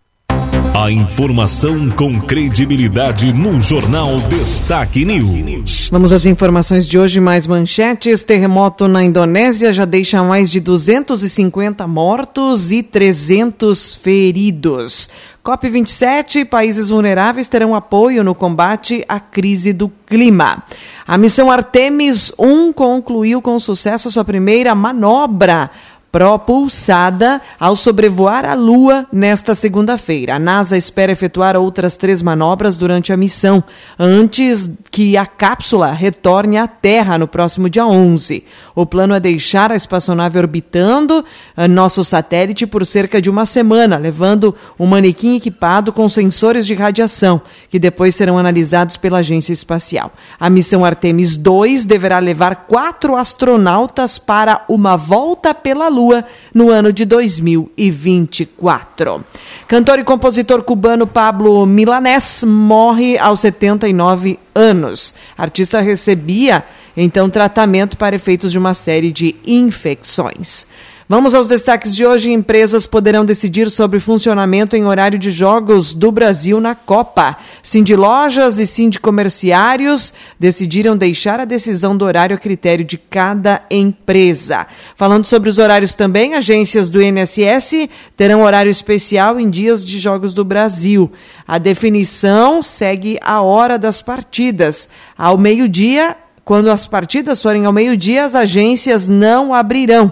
A 0.77 0.91
informação 0.91 1.89
com 1.89 2.21
credibilidade 2.21 3.33
no 3.33 3.61
Jornal 3.61 4.19
Destaque 4.23 5.05
News. 5.05 5.89
Vamos 5.89 6.11
às 6.11 6.27
informações 6.27 6.85
de 6.85 6.99
hoje, 6.99 7.21
mais 7.21 7.47
manchetes. 7.47 8.25
Terremoto 8.25 8.89
na 8.89 9.05
Indonésia 9.05 9.73
já 9.73 9.85
deixa 9.85 10.25
mais 10.25 10.51
de 10.51 10.59
250 10.59 11.87
mortos 11.87 12.73
e 12.73 12.83
300 12.83 13.95
feridos. 13.95 15.09
COP27, 15.45 16.45
países 16.45 16.89
vulneráveis 16.89 17.49
terão 17.49 17.73
apoio 17.73 18.25
no 18.25 18.35
combate 18.35 19.05
à 19.09 19.21
crise 19.21 19.73
do 19.73 19.89
clima. 20.07 20.65
A 21.07 21.17
missão 21.17 21.53
Artemis 21.53 22.33
1 22.37 22.73
concluiu 22.73 23.41
com 23.41 23.61
sucesso 23.61 24.11
sua 24.11 24.25
primeira 24.25 24.75
manobra 24.75 25.71
propulsada 26.14 27.42
ao 27.59 27.74
sobrevoar 27.74 28.44
a 28.44 28.55
Lua 28.55 29.05
nesta 29.12 29.53
segunda-feira. 29.53 30.37
A 30.37 30.38
NASA 30.38 30.77
espera 30.77 31.11
efetuar 31.11 31.57
outras 31.57 31.96
três 31.96 32.22
manobras 32.22 32.77
durante 32.77 33.12
a 33.12 33.16
missão, 33.16 33.64
antes 33.98 34.70
que 34.92 35.16
a 35.16 35.27
cápsula 35.27 35.90
retorne 35.90 36.57
à 36.57 36.68
Terra 36.68 37.18
no 37.18 37.27
próximo 37.27 37.68
dia 37.68 37.85
11. 37.85 38.44
O 38.77 38.87
plano 38.87 39.12
é 39.12 39.18
deixar 39.18 39.72
a 39.72 39.74
espaçonave 39.74 40.38
orbitando 40.38 41.24
eh, 41.57 41.66
nosso 41.66 42.05
satélite 42.05 42.64
por 42.64 42.87
cerca 42.87 43.20
de 43.20 43.29
uma 43.29 43.44
semana, 43.44 43.98
levando 43.98 44.55
um 44.79 44.87
manequim 44.87 45.35
equipado 45.35 45.92
com 45.92 46.09
sensores 46.09 46.64
de 46.64 46.74
radiação, 46.74 47.42
que 47.68 47.79
depois 47.81 48.14
serão 48.14 48.38
analisados 48.38 48.96
pela 48.96 49.18
agência 49.18 49.53
espacial. 49.53 50.12
A 50.38 50.48
missão 50.48 50.85
Artemis 50.85 51.37
2 51.37 51.85
deverá 51.85 52.20
levar 52.20 52.66
quatro 52.66 53.16
astronautas 53.16 54.16
para 54.16 54.64
uma 54.68 54.96
volta 54.96 55.53
pela 55.53 55.88
Lua 55.88 56.04
Lua 56.05 56.25
no 56.53 56.69
ano 56.71 56.93
de 56.93 57.07
2024. 57.07 59.25
Cantor 59.67 60.01
e 60.01 60.05
compositor 60.05 60.62
cubano 60.62 61.07
Pablo 61.07 61.64
Milanés 61.64 62.45
morre 62.47 63.17
aos 63.19 63.40
79 63.40 64.38
anos. 64.55 65.14
artista 65.37 65.81
recebia 65.81 66.62
então 66.97 67.29
tratamento 67.31 67.97
para 67.97 68.14
efeitos 68.14 68.53
de 68.53 68.59
uma 68.59 68.75
série 68.75 69.11
de 69.11 69.35
infecções. 69.47 70.67
Vamos 71.07 71.35
aos 71.35 71.47
destaques 71.47 71.95
de 71.95 72.07
hoje. 72.07 72.33
Empresas 72.33 72.87
poderão 72.87 73.27
decidir 73.27 73.71
sobre 73.71 74.01
funcionamento 74.01 74.75
em 74.75 74.87
horário 74.87 75.19
de 75.19 75.31
jogos 75.31 75.93
do 75.93 76.11
Brasil 76.11 76.59
na 76.62 76.75
Copa. 76.75 77.37
Cindy 77.62 77.95
Lojas 77.95 78.59
e 78.59 78.67
Cindy 78.67 78.99
Comerciários 78.99 80.14
decidiram 80.40 80.97
deixar 80.97 81.38
a 81.38 81.45
decisão 81.45 81.95
do 81.95 82.07
horário 82.07 82.35
a 82.35 82.38
critério 82.38 82.87
de 82.87 82.97
cada 82.97 83.61
empresa. 83.71 84.67
Falando 84.97 85.27
sobre 85.27 85.51
os 85.51 85.59
horários 85.59 85.93
também, 85.93 86.37
agências 86.37 86.88
do 86.88 87.03
INSS 87.03 87.90
terão 88.17 88.43
horário 88.43 88.71
especial 88.71 89.38
em 89.38 89.51
dias 89.51 89.87
de 89.87 89.99
jogos 89.99 90.33
do 90.33 90.43
Brasil. 90.43 91.12
A 91.47 91.59
definição 91.59 92.62
segue 92.62 93.19
a 93.21 93.43
hora 93.43 93.79
das 93.79 94.01
partidas. 94.01 94.88
Ao 95.19 95.37
meio-dia, 95.37 96.17
quando 96.47 96.71
as 96.71 96.87
partidas 96.87 97.43
forem 97.43 97.67
ao 97.67 97.73
meio-dia, 97.75 98.25
as 98.25 98.35
agências 98.35 99.07
não 99.07 99.53
abrirão. 99.53 100.11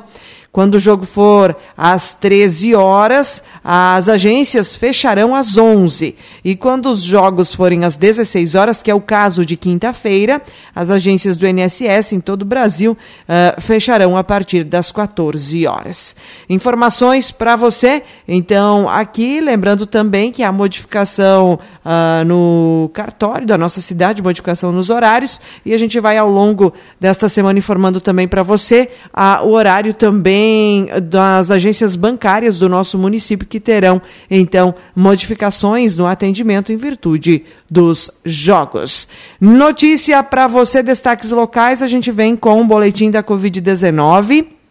Quando 0.53 0.75
o 0.75 0.79
jogo 0.79 1.07
for 1.07 1.57
às 1.75 2.13
13 2.13 2.75
horas, 2.75 3.43
as 3.65 4.07
agências 4.07 4.77
fecharão 4.77 5.35
às 5.35 5.57
11. 5.57 6.15
E 6.45 6.55
quando 6.55 6.91
os 6.91 7.03
jogos 7.03 7.55
forem 7.55 7.87
às 7.87 7.97
16 7.97 8.55
horas, 8.55 8.83
que 8.83 8.91
é 8.91 8.95
o 8.95 9.01
caso 9.01 9.47
de 9.47 9.57
quinta-feira, 9.57 10.43
as 10.75 10.91
agências 10.91 11.39
do 11.39 11.47
NSS 11.47 12.15
em 12.15 12.21
todo 12.21 12.43
o 12.43 12.45
Brasil 12.45 12.93
uh, 12.93 13.59
fecharão 13.63 14.15
a 14.15 14.23
partir 14.23 14.63
das 14.63 14.93
14 14.93 15.67
horas. 15.67 16.15
Informações 16.51 17.31
para 17.31 17.57
você, 17.57 18.03
então, 18.29 18.91
aqui, 18.91 19.41
lembrando 19.41 19.87
também 19.87 20.31
que 20.31 20.43
a 20.43 20.53
modificação 20.53 21.59
uh, 21.85 22.25
no 22.25 22.91
cartório 22.93 23.47
da 23.47 23.59
nossa 23.59 23.81
cidade, 23.81 24.23
modificação 24.23 24.73
nos 24.73 24.91
horários, 24.91 25.41
e 25.65 25.75
a 25.75 25.79
gente 25.79 25.99
vai 26.01 26.19
ao 26.19 26.29
longo 26.29 26.73
desta 27.01 27.29
semana 27.29 27.59
informando 27.59 28.01
também 28.01 28.27
para 28.27 28.43
você 28.43 28.91
uh, 29.13 29.47
o 29.47 29.53
horário 29.53 29.95
também 29.95 30.89
das 31.03 31.51
agências 31.51 31.97
bancárias 31.97 32.59
do 32.59 32.69
nosso 32.69 32.99
município 32.99 33.47
que 33.47 33.61
terão, 33.61 34.01
então, 34.31 34.75
modificações 34.95 35.97
no 35.97 36.07
atendimento 36.07 36.73
em 36.73 36.77
virtude 36.77 37.45
dos 37.71 38.11
jogos. 38.25 39.09
Notícia 39.41 40.23
para 40.23 40.47
você, 40.47 40.83
destaques 40.83 41.31
locais, 41.31 41.83
a 41.83 41.89
gente 41.89 42.11
vem 42.11 42.37
com 42.37 42.61
o 42.61 42.65
boletim 42.65 43.11
da 43.11 43.23
Covid-19. 43.23 44.62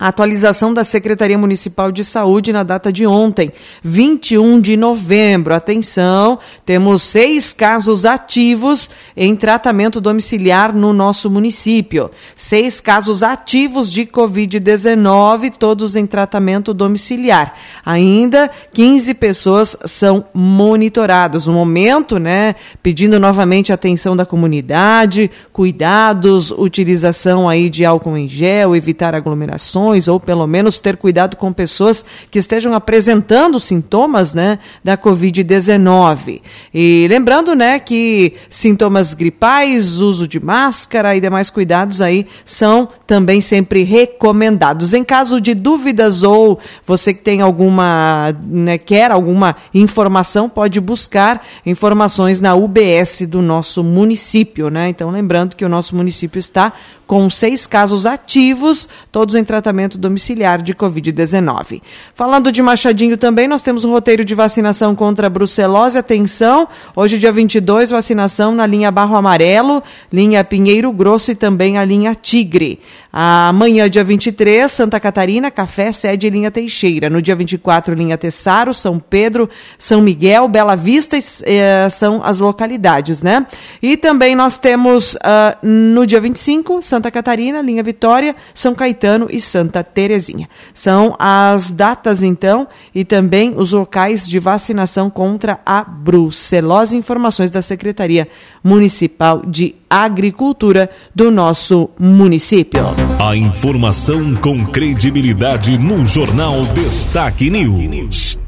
A 0.00 0.08
atualização 0.08 0.72
da 0.72 0.84
Secretaria 0.84 1.36
Municipal 1.36 1.90
de 1.90 2.04
Saúde 2.04 2.52
na 2.52 2.62
data 2.62 2.92
de 2.92 3.04
ontem, 3.04 3.50
21 3.82 4.60
de 4.60 4.76
novembro. 4.76 5.52
Atenção, 5.52 6.38
temos 6.64 7.02
seis 7.02 7.52
casos 7.52 8.04
ativos 8.04 8.92
em 9.16 9.34
tratamento 9.34 10.00
domiciliar 10.00 10.72
no 10.72 10.92
nosso 10.92 11.28
município. 11.28 12.12
Seis 12.36 12.80
casos 12.80 13.24
ativos 13.24 13.90
de 13.90 14.06
Covid-19, 14.06 15.54
todos 15.58 15.96
em 15.96 16.06
tratamento 16.06 16.72
domiciliar. 16.72 17.54
Ainda 17.84 18.48
15 18.72 19.14
pessoas 19.14 19.76
são 19.84 20.26
monitoradas. 20.32 21.48
No 21.48 21.54
momento, 21.54 22.20
né, 22.20 22.54
pedindo 22.80 23.18
novamente 23.18 23.72
atenção 23.72 24.16
da 24.16 24.24
comunidade, 24.24 25.28
cuidados, 25.52 26.52
utilização 26.52 27.48
aí 27.48 27.68
de 27.68 27.84
álcool 27.84 28.16
em 28.16 28.28
gel, 28.28 28.76
evitar 28.76 29.12
aglomerações 29.12 29.87
ou 30.08 30.20
pelo 30.20 30.46
menos 30.46 30.78
ter 30.78 30.96
cuidado 30.96 31.36
com 31.36 31.52
pessoas 31.52 32.04
que 32.30 32.38
estejam 32.38 32.74
apresentando 32.74 33.58
sintomas, 33.58 34.34
né, 34.34 34.58
da 34.84 34.96
COVID-19. 34.96 36.42
E 36.74 37.06
lembrando, 37.08 37.54
né, 37.54 37.78
que 37.78 38.34
sintomas 38.50 39.14
gripais, 39.14 39.98
uso 39.98 40.28
de 40.28 40.38
máscara 40.38 41.16
e 41.16 41.20
demais 41.20 41.50
cuidados 41.50 42.00
aí 42.00 42.26
são 42.44 42.88
também 43.06 43.40
sempre 43.40 43.82
recomendados. 43.82 44.92
Em 44.92 45.04
caso 45.04 45.40
de 45.40 45.54
dúvidas 45.54 46.22
ou 46.22 46.58
você 46.86 47.14
que 47.14 47.22
tem 47.22 47.40
alguma, 47.40 48.34
né, 48.44 48.78
quer 48.78 49.10
alguma 49.10 49.56
informação, 49.72 50.48
pode 50.48 50.80
buscar 50.80 51.44
informações 51.64 52.40
na 52.40 52.54
UBS 52.54 53.26
do 53.26 53.40
nosso 53.40 53.82
município, 53.82 54.68
né? 54.68 54.88
Então, 54.88 55.10
lembrando 55.10 55.56
que 55.56 55.64
o 55.64 55.68
nosso 55.68 55.94
município 55.94 56.38
está 56.38 56.72
com 57.08 57.28
seis 57.30 57.66
casos 57.66 58.04
ativos, 58.04 58.86
todos 59.10 59.34
em 59.34 59.42
tratamento 59.42 59.96
domiciliar 59.96 60.60
de 60.60 60.74
Covid-19. 60.74 61.80
Falando 62.14 62.52
de 62.52 62.62
Machadinho 62.62 63.16
também, 63.16 63.48
nós 63.48 63.62
temos 63.62 63.82
um 63.82 63.90
roteiro 63.90 64.26
de 64.26 64.34
vacinação 64.34 64.94
contra 64.94 65.26
a 65.26 65.30
brucelose. 65.30 65.96
Atenção, 65.96 66.68
hoje, 66.94 67.16
dia 67.16 67.32
22, 67.32 67.88
vacinação 67.88 68.54
na 68.54 68.66
linha 68.66 68.90
Barro 68.90 69.16
Amarelo, 69.16 69.82
linha 70.12 70.44
Pinheiro 70.44 70.92
Grosso 70.92 71.30
e 71.30 71.34
também 71.34 71.78
a 71.78 71.84
linha 71.84 72.14
Tigre. 72.14 72.78
Amanhã, 73.10 73.88
dia 73.88 74.04
23, 74.04 74.70
Santa 74.70 75.00
Catarina, 75.00 75.50
Café, 75.50 75.92
sede 75.92 76.28
linha 76.28 76.50
Teixeira. 76.50 77.08
No 77.08 77.22
dia 77.22 77.34
24, 77.34 77.94
linha 77.94 78.18
Tessaro, 78.18 78.74
São 78.74 78.98
Pedro, 78.98 79.48
São 79.78 80.02
Miguel, 80.02 80.46
Bela 80.46 80.76
Vista 80.76 81.18
eh, 81.42 81.88
são 81.90 82.22
as 82.22 82.38
localidades, 82.38 83.22
né? 83.22 83.46
E 83.80 83.96
também 83.96 84.34
nós 84.34 84.58
temos 84.58 85.14
uh, 85.14 85.18
no 85.62 86.06
dia 86.06 86.20
25, 86.20 86.82
Santa 86.82 87.10
Catarina, 87.10 87.62
linha 87.62 87.82
Vitória, 87.82 88.36
São 88.52 88.74
Caetano 88.74 89.26
e 89.30 89.40
Santa 89.40 89.82
Terezinha. 89.82 90.48
São 90.74 91.16
as 91.18 91.72
datas, 91.72 92.22
então, 92.22 92.68
e 92.94 93.06
também 93.06 93.54
os 93.56 93.72
locais 93.72 94.28
de 94.28 94.38
vacinação 94.38 95.08
contra 95.08 95.58
a 95.64 95.82
brucelose. 95.82 96.94
Informações 96.94 97.50
da 97.50 97.62
Secretaria 97.62 98.28
Municipal 98.62 99.42
de 99.46 99.74
Agricultura 99.90 100.90
do 101.14 101.30
nosso 101.30 101.88
município. 101.98 102.84
A 103.18 103.34
informação 103.34 104.36
com 104.36 104.66
credibilidade 104.66 105.78
no 105.78 106.04
Jornal 106.04 106.62
Destaque 106.74 107.48
News. 107.48 108.38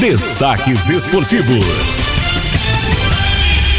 Destaques 0.00 0.88
esportivos. 0.88 1.64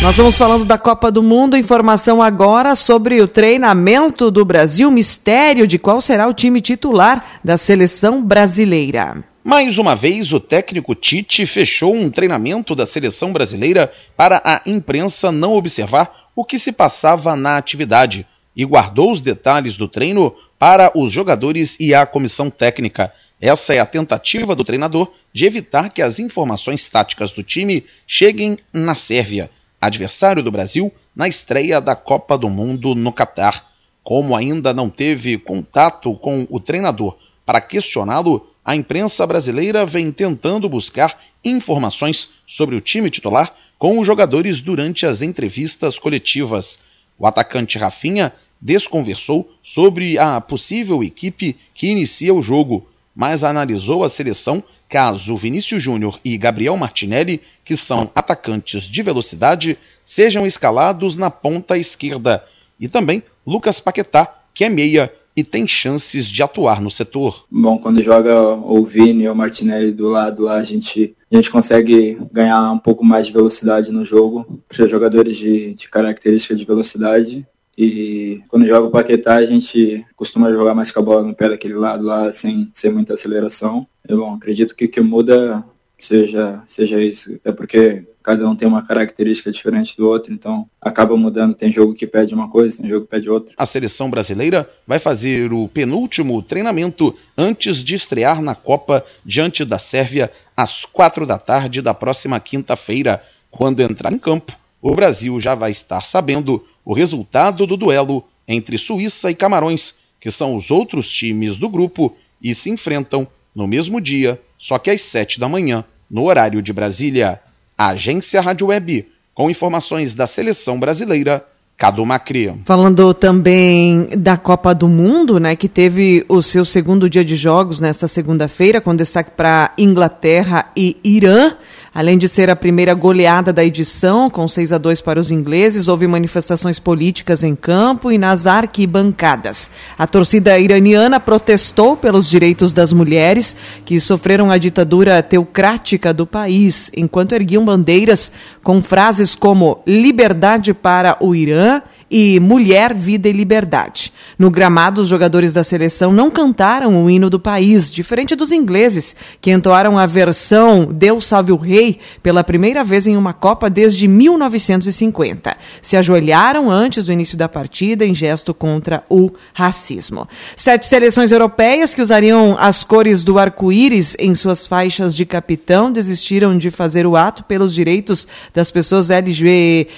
Nós 0.04 0.16
vamos 0.18 0.38
falando 0.38 0.64
da 0.64 0.78
Copa 0.78 1.12
do 1.12 1.24
Mundo. 1.24 1.58
Informação 1.58 2.22
agora 2.22 2.76
sobre 2.76 3.22
o 3.24 3.28
treinamento 3.28 4.30
do 4.30 4.46
Brasil. 4.46 4.92
Mistério 4.92 5.66
de 5.66 5.80
qual 5.80 6.00
será 6.00 6.28
o 6.28 6.34
time 6.34 6.62
titular 6.62 7.40
da 7.44 7.58
seleção 7.58 8.24
brasileira. 8.24 9.24
Mais 9.44 9.78
uma 9.78 9.96
vez, 9.96 10.34
o 10.34 10.40
técnico 10.40 10.96
Tite 10.96 11.46
fechou 11.46 11.96
um 11.96 12.10
treinamento 12.10 12.76
da 12.76 12.86
seleção 12.86 13.32
brasileira 13.32 13.92
para 14.18 14.42
a 14.44 14.62
imprensa 14.66 15.32
não 15.32 15.54
observar 15.54 16.25
o 16.36 16.44
que 16.44 16.60
se 16.60 16.72
passava 16.72 17.36
na 17.36 17.58
atividade 17.58 18.28
e 18.56 18.66
guardou 18.66 19.12
os 19.12 19.22
detalhes 19.22 19.78
do 19.78 19.88
treino 19.88 20.36
para 20.60 20.92
os 20.96 21.12
jogadores 21.12 21.78
e 21.80 21.94
a 21.94 22.06
comissão 22.06 22.50
técnica. 22.50 23.14
Essa 23.40 23.74
é 23.74 23.80
a 23.80 23.86
tentativa 23.86 24.56
do 24.56 24.64
treinador 24.64 25.12
de 25.34 25.46
evitar 25.46 25.90
que 25.90 26.02
as 26.02 26.20
informações 26.20 26.88
táticas 26.88 27.32
do 27.32 27.44
time 27.44 27.86
cheguem 28.08 28.58
na 28.74 28.96
Sérvia 28.96 29.50
adversário 29.86 30.42
do 30.42 30.52
Brasil, 30.52 30.92
na 31.16 31.28
estreia 31.28 31.80
da 31.80 31.96
Copa 31.96 32.38
do 32.38 32.50
Mundo 32.50 32.96
no 32.96 33.12
Catar. 33.12 33.66
Como 34.04 34.36
ainda 34.36 34.74
não 34.74 34.90
teve 34.90 35.38
contato 35.38 36.14
com 36.16 36.48
o 36.50 36.60
treinador 36.60 37.18
para 37.46 37.62
questioná-lo, 37.62 38.50
a 38.64 38.76
imprensa 38.76 39.26
brasileira 39.26 39.86
vem 39.86 40.12
tentando 40.12 40.68
buscar 40.68 41.20
informações 41.44 42.30
sobre 42.48 42.76
o 42.76 42.82
time 42.82 43.10
titular 43.10 43.54
com 43.78 44.00
os 44.00 44.08
jogadores 44.08 44.62
durante 44.62 45.06
as 45.06 45.22
entrevistas 45.22 46.00
coletivas. 46.00 46.80
O 47.18 47.28
atacante 47.28 47.78
Rafinha 47.78 48.34
desconversou 48.62 49.52
sobre 49.64 50.18
a 50.18 50.40
possível 50.42 51.04
equipe 51.04 51.56
que 51.74 51.88
inicia 51.88 52.34
o 52.34 52.42
jogo, 52.42 52.88
mas 53.16 53.44
analisou 53.44 54.04
a 54.04 54.10
seleção 54.10 54.64
caso 54.88 55.36
Vinícius 55.36 55.82
Júnior 55.82 56.20
e 56.24 56.38
Gabriel 56.38 56.78
Martinelli, 56.78 57.42
que 57.64 57.76
são 57.76 58.10
atacantes 58.14 58.84
de 58.84 59.02
velocidade, 59.02 59.78
sejam 60.04 60.46
escalados 60.46 61.16
na 61.16 61.32
ponta 61.32 61.78
esquerda, 61.78 62.46
e 62.80 62.88
também 62.88 63.24
Lucas 63.46 63.80
Paquetá, 63.80 64.42
que 64.54 64.64
é 64.64 64.70
meia 64.70 65.12
e 65.36 65.44
tem 65.44 65.68
chances 65.68 66.28
de 66.28 66.42
atuar 66.42 66.82
no 66.82 66.90
setor. 66.90 67.46
Bom, 67.52 67.78
quando 67.78 68.02
joga 68.02 68.34
o 68.52 68.86
Vini 68.86 69.28
ou 69.28 69.34
o 69.34 69.38
Martinelli 69.38 69.92
do 69.92 70.08
lado 70.08 70.44
lá, 70.44 70.56
a 70.56 70.64
gente, 70.64 71.16
a 71.32 71.36
gente 71.36 71.52
consegue 71.52 72.18
ganhar 72.32 72.72
um 72.72 72.78
pouco 72.78 73.04
mais 73.04 73.28
de 73.28 73.34
velocidade 73.34 73.92
no 73.92 74.06
jogo, 74.06 74.64
para 74.68 74.88
jogadores 74.88 75.38
de, 75.38 75.74
de 75.74 75.90
característica 75.90 76.56
de 76.56 76.66
velocidade. 76.66 77.46
E 77.78 78.42
quando 78.48 78.66
joga 78.66 78.88
o 78.88 78.92
Paquetá, 78.92 79.36
a 79.36 79.46
gente 79.46 80.06
costuma 80.16 80.52
jogar 80.52 80.74
mais 80.74 80.92
com 80.92 81.00
a 81.02 81.04
bola 81.04 81.24
no 81.24 81.36
pé 81.36 81.50
daquele 81.50 81.74
lado 81.74 82.06
lá, 82.06 82.32
sem, 82.32 82.72
sem 82.74 82.92
muita 82.92 83.16
aceleração. 83.16 83.86
E, 84.08 84.16
bom, 84.16 84.34
acredito 84.34 84.76
que 84.76 84.86
o 84.86 84.90
que 84.90 85.02
muda 85.02 85.62
seja, 86.00 86.62
seja 86.68 87.02
isso. 87.02 87.36
Até 87.36 87.52
porque 87.52 88.04
cada 88.24 88.48
um 88.50 88.56
tem 88.56 88.68
uma 88.68 88.82
característica 88.82 89.52
diferente 89.52 89.96
do 89.96 90.08
outro, 90.08 90.34
então 90.34 90.68
acaba 90.82 91.16
mudando. 91.16 91.54
Tem 91.54 91.72
jogo 91.72 91.94
que 91.94 92.08
pede 92.08 92.34
uma 92.34 92.50
coisa, 92.50 92.78
tem 92.78 92.90
jogo 92.90 93.06
que 93.06 93.12
pede 93.12 93.30
outra. 93.30 93.54
A 93.56 93.66
seleção 93.66 94.10
brasileira 94.10 94.70
vai 94.88 94.98
fazer 94.98 95.54
o 95.54 95.68
penúltimo 95.68 96.42
treinamento 96.42 97.16
antes 97.38 97.84
de 97.84 97.94
estrear 97.94 98.42
na 98.42 98.56
Copa 98.56 99.06
diante 99.24 99.64
da 99.64 99.78
Sérvia 99.78 100.32
às 100.58 100.86
quatro 100.86 101.26
da 101.26 101.38
tarde 101.38 101.82
da 101.82 101.94
próxima 101.94 102.40
quinta-feira. 102.40 103.24
Quando 103.52 103.82
entrar 103.82 104.12
em 104.12 104.20
campo, 104.20 104.58
o 104.82 104.96
Brasil 104.96 105.40
já 105.40 105.56
vai 105.56 105.72
estar 105.72 106.02
sabendo 106.02 106.66
o 106.84 106.94
resultado 106.94 107.66
do 107.66 107.78
duelo 107.78 108.24
entre 108.48 108.78
Suíça 108.78 109.32
e 109.32 109.36
Camarões, 109.36 109.96
que 110.20 110.32
são 110.32 110.56
os 110.56 110.72
outros 110.72 111.12
times 111.12 111.58
do 111.58 111.70
grupo, 111.70 112.16
e 112.42 112.54
se 112.54 112.70
enfrentam 112.70 113.28
no 113.56 113.68
mesmo 113.68 114.02
dia, 114.02 114.40
só 114.58 114.78
que 114.80 114.90
às 114.90 115.02
7 115.02 115.40
da 115.40 115.50
manhã, 115.50 115.84
no 116.10 116.24
horário 116.24 116.62
de 116.62 116.74
Brasília. 116.74 117.40
A 117.78 117.90
Agência 117.90 118.40
Rádio 118.40 118.68
Web, 118.68 119.08
com 119.34 119.50
informações 119.50 120.14
da 120.14 120.26
seleção 120.26 120.80
brasileira 120.80 121.46
Cadu 121.78 122.06
Macri. 122.06 122.62
Falando 122.64 123.14
também 123.14 124.08
da 124.18 124.38
Copa 124.38 124.74
do 124.74 124.88
Mundo, 124.88 125.40
né, 125.40 125.58
que 125.58 125.68
teve 125.68 126.26
o 126.30 126.42
seu 126.42 126.64
segundo 126.64 127.10
dia 127.10 127.26
de 127.26 127.36
jogos 127.36 127.82
nesta 127.82 128.08
segunda-feira, 128.08 128.80
com 128.80 128.96
destaque 128.96 129.32
para 129.32 129.74
Inglaterra 129.78 130.72
e 130.76 130.96
Irã. 131.04 131.54
Além 131.96 132.18
de 132.18 132.28
ser 132.28 132.50
a 132.50 132.58
primeira 132.58 132.94
goleada 132.94 133.54
da 133.54 133.64
edição, 133.64 134.30
com 134.30 134.50
6 134.50 134.74
a 134.74 134.78
2 134.78 135.00
para 135.00 135.18
os 135.18 135.32
ingleses, 135.32 135.88
houve 135.88 136.06
manifestações 136.06 136.78
políticas 136.78 137.42
em 137.42 137.56
campo 137.56 138.12
e 138.12 138.18
nas 138.18 138.46
arquibancadas. 138.46 139.72
A 139.98 140.06
torcida 140.06 140.60
iraniana 140.60 141.22
protestou 141.22 141.96
pelos 141.96 142.30
direitos 142.30 142.74
das 142.74 142.92
mulheres, 142.92 143.56
que 143.86 143.98
sofreram 144.02 144.52
a 144.52 144.58
ditadura 144.58 145.24
teocrática 145.24 146.14
do 146.14 146.28
país, 146.28 146.92
enquanto 146.94 147.32
erguiam 147.32 147.64
bandeiras 147.64 148.30
com 148.62 148.82
frases 148.82 149.34
como 149.34 149.80
liberdade 149.88 150.74
para 150.74 151.16
o 151.22 151.34
Irã 151.34 151.82
e 152.10 152.40
Mulher, 152.40 152.94
Vida 152.94 153.28
e 153.28 153.32
Liberdade. 153.32 154.14
No 154.38 154.50
gramado, 154.52 155.02
os 155.02 155.08
jogadores 155.08 155.54
da 155.54 155.64
seleção 155.64 156.12
não 156.12 156.30
cantaram 156.30 157.04
o 157.04 157.10
hino 157.10 157.30
do 157.30 157.40
país, 157.40 157.92
diferente 157.92 158.36
dos 158.36 158.52
ingleses, 158.52 159.16
que 159.42 159.52
entoaram 159.52 159.98
a 159.98 160.06
versão 160.06 160.86
Deus 160.86 161.26
Salve 161.26 161.52
o 161.52 161.56
Rei 161.56 162.00
pela 162.22 162.44
primeira 162.44 162.84
vez 162.84 163.08
em 163.08 163.18
uma 163.18 163.34
Copa 163.34 163.70
desde 163.70 164.08
1950. 164.08 165.58
Se 165.82 165.98
ajoelharam 165.98 166.70
antes 166.70 167.06
do 167.06 167.12
início 167.12 167.38
da 167.38 167.50
partida 167.50 168.06
em 168.06 168.14
gesto 168.14 168.54
contra 168.54 169.04
o 169.10 169.32
racismo. 169.54 170.28
Sete 170.56 170.86
seleções 170.86 171.32
europeias 171.32 171.94
que 171.94 172.02
usariam 172.02 172.56
as 172.60 172.84
cores 172.84 173.24
do 173.24 173.40
arco-íris 173.40 174.16
em 174.20 174.36
suas 174.36 174.68
faixas 174.68 175.16
de 175.16 175.26
capitão 175.26 175.92
desistiram 175.92 176.58
de 176.58 176.70
fazer 176.70 177.08
o 177.08 177.16
ato 177.16 177.44
pelos 177.44 177.74
direitos 177.74 178.28
das 178.54 178.70
pessoas 178.70 179.10
LGBTQIA 179.10 179.96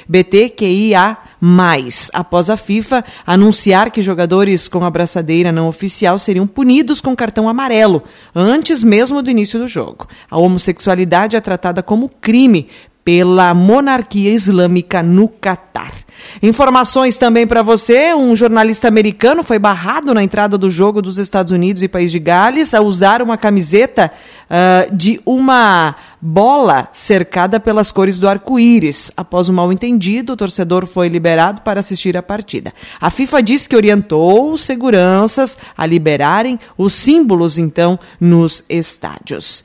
mais, 1.40 2.10
após 2.14 2.50
a 2.50 2.58
FIFA 2.58 3.04
anunciar 3.26 3.92
que 3.92 4.02
jogadores 4.02 4.68
com 4.68 4.84
abraçadeira 4.84 5.52
não 5.52 5.68
oficial 5.68 6.18
seriam 6.18 6.48
punidos 6.48 7.02
com 7.02 7.16
cartão 7.16 7.48
amarelo, 7.48 8.04
antes 8.36 8.84
mesmo 8.84 9.22
do 9.22 9.30
início 9.30 9.60
do 9.60 9.68
jogo. 9.68 10.08
A 10.30 10.38
homossexualidade 10.38 11.36
é 11.36 11.42
tratada 11.42 11.84
como 11.84 12.10
crime 12.10 12.68
pela 13.04 13.54
monarquia 13.54 14.32
islâmica 14.32 15.02
no 15.02 15.28
Catar. 15.28 15.94
Informações 16.42 17.18
também 17.18 17.48
para 17.48 17.62
você: 17.62 18.14
um 18.14 18.36
jornalista 18.36 18.88
americano 18.88 19.44
foi 19.44 19.60
barrado 19.60 20.14
na 20.14 20.24
entrada 20.24 20.58
do 20.58 20.70
jogo 20.70 21.02
dos 21.02 21.18
Estados 21.18 21.52
Unidos 21.52 21.82
e 21.82 21.88
País 21.88 22.12
de 22.12 22.20
Gales 22.20 22.74
a 22.74 22.82
usar 22.82 23.22
uma 23.22 23.38
camiseta 23.38 24.12
uh, 24.50 24.96
de 24.96 25.20
uma 25.26 25.96
bola 26.22 26.90
cercada 26.94 27.60
pelas 27.60 27.92
cores 27.92 28.20
do 28.20 28.28
arco-íris. 28.28 29.12
Após 29.16 29.50
um 29.50 29.54
mal-entendido, 29.54 30.34
o 30.34 30.38
torcedor 30.38 30.86
foi 30.86 31.08
liberado 31.08 31.62
para 31.62 31.80
assistir 31.80 32.18
a 32.18 32.24
partida. 32.24 32.74
A 33.00 33.10
FIFA 33.10 33.44
diz 33.44 33.68
que 33.68 33.76
orientou 33.76 34.52
os 34.52 34.62
seguranças 34.62 35.58
a 35.78 35.86
liberarem 35.86 36.60
os 36.78 36.94
símbolos, 36.94 37.58
então, 37.58 38.00
nos 38.20 38.64
estádios. 38.70 39.64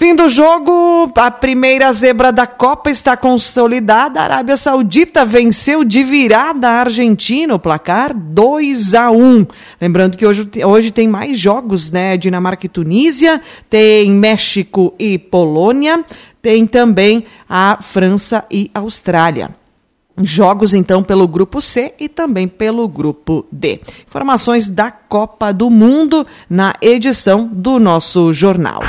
Fim 0.00 0.14
do 0.16 0.30
jogo, 0.30 1.12
a 1.14 1.30
primeira 1.30 1.92
zebra 1.92 2.32
da 2.32 2.46
Copa 2.46 2.88
está 2.88 3.18
consolidada. 3.18 4.18
A 4.18 4.24
Arábia 4.24 4.56
Saudita 4.56 5.26
venceu 5.26 5.84
de 5.84 6.02
virada 6.02 6.70
a 6.70 6.80
Argentina, 6.80 7.54
o 7.54 7.58
placar 7.58 8.16
2 8.16 8.94
a 8.94 9.10
1. 9.10 9.46
Lembrando 9.78 10.16
que 10.16 10.24
hoje, 10.24 10.48
hoje 10.64 10.90
tem 10.90 11.06
mais 11.06 11.38
jogos, 11.38 11.90
né? 11.90 12.16
Dinamarca 12.16 12.64
e 12.64 12.68
Tunísia, 12.70 13.42
tem 13.68 14.10
México 14.10 14.94
e 14.98 15.18
Polônia, 15.18 16.02
tem 16.40 16.66
também 16.66 17.26
a 17.46 17.82
França 17.82 18.46
e 18.50 18.70
Austrália. 18.72 19.54
Jogos 20.22 20.72
então 20.72 21.02
pelo 21.02 21.28
grupo 21.28 21.60
C 21.60 21.92
e 22.00 22.08
também 22.08 22.48
pelo 22.48 22.88
grupo 22.88 23.44
D. 23.52 23.82
Informações 24.08 24.66
da 24.66 24.90
Copa 24.90 25.52
do 25.52 25.68
Mundo 25.68 26.26
na 26.48 26.72
edição 26.80 27.46
do 27.52 27.78
nosso 27.78 28.32
jornal. 28.32 28.80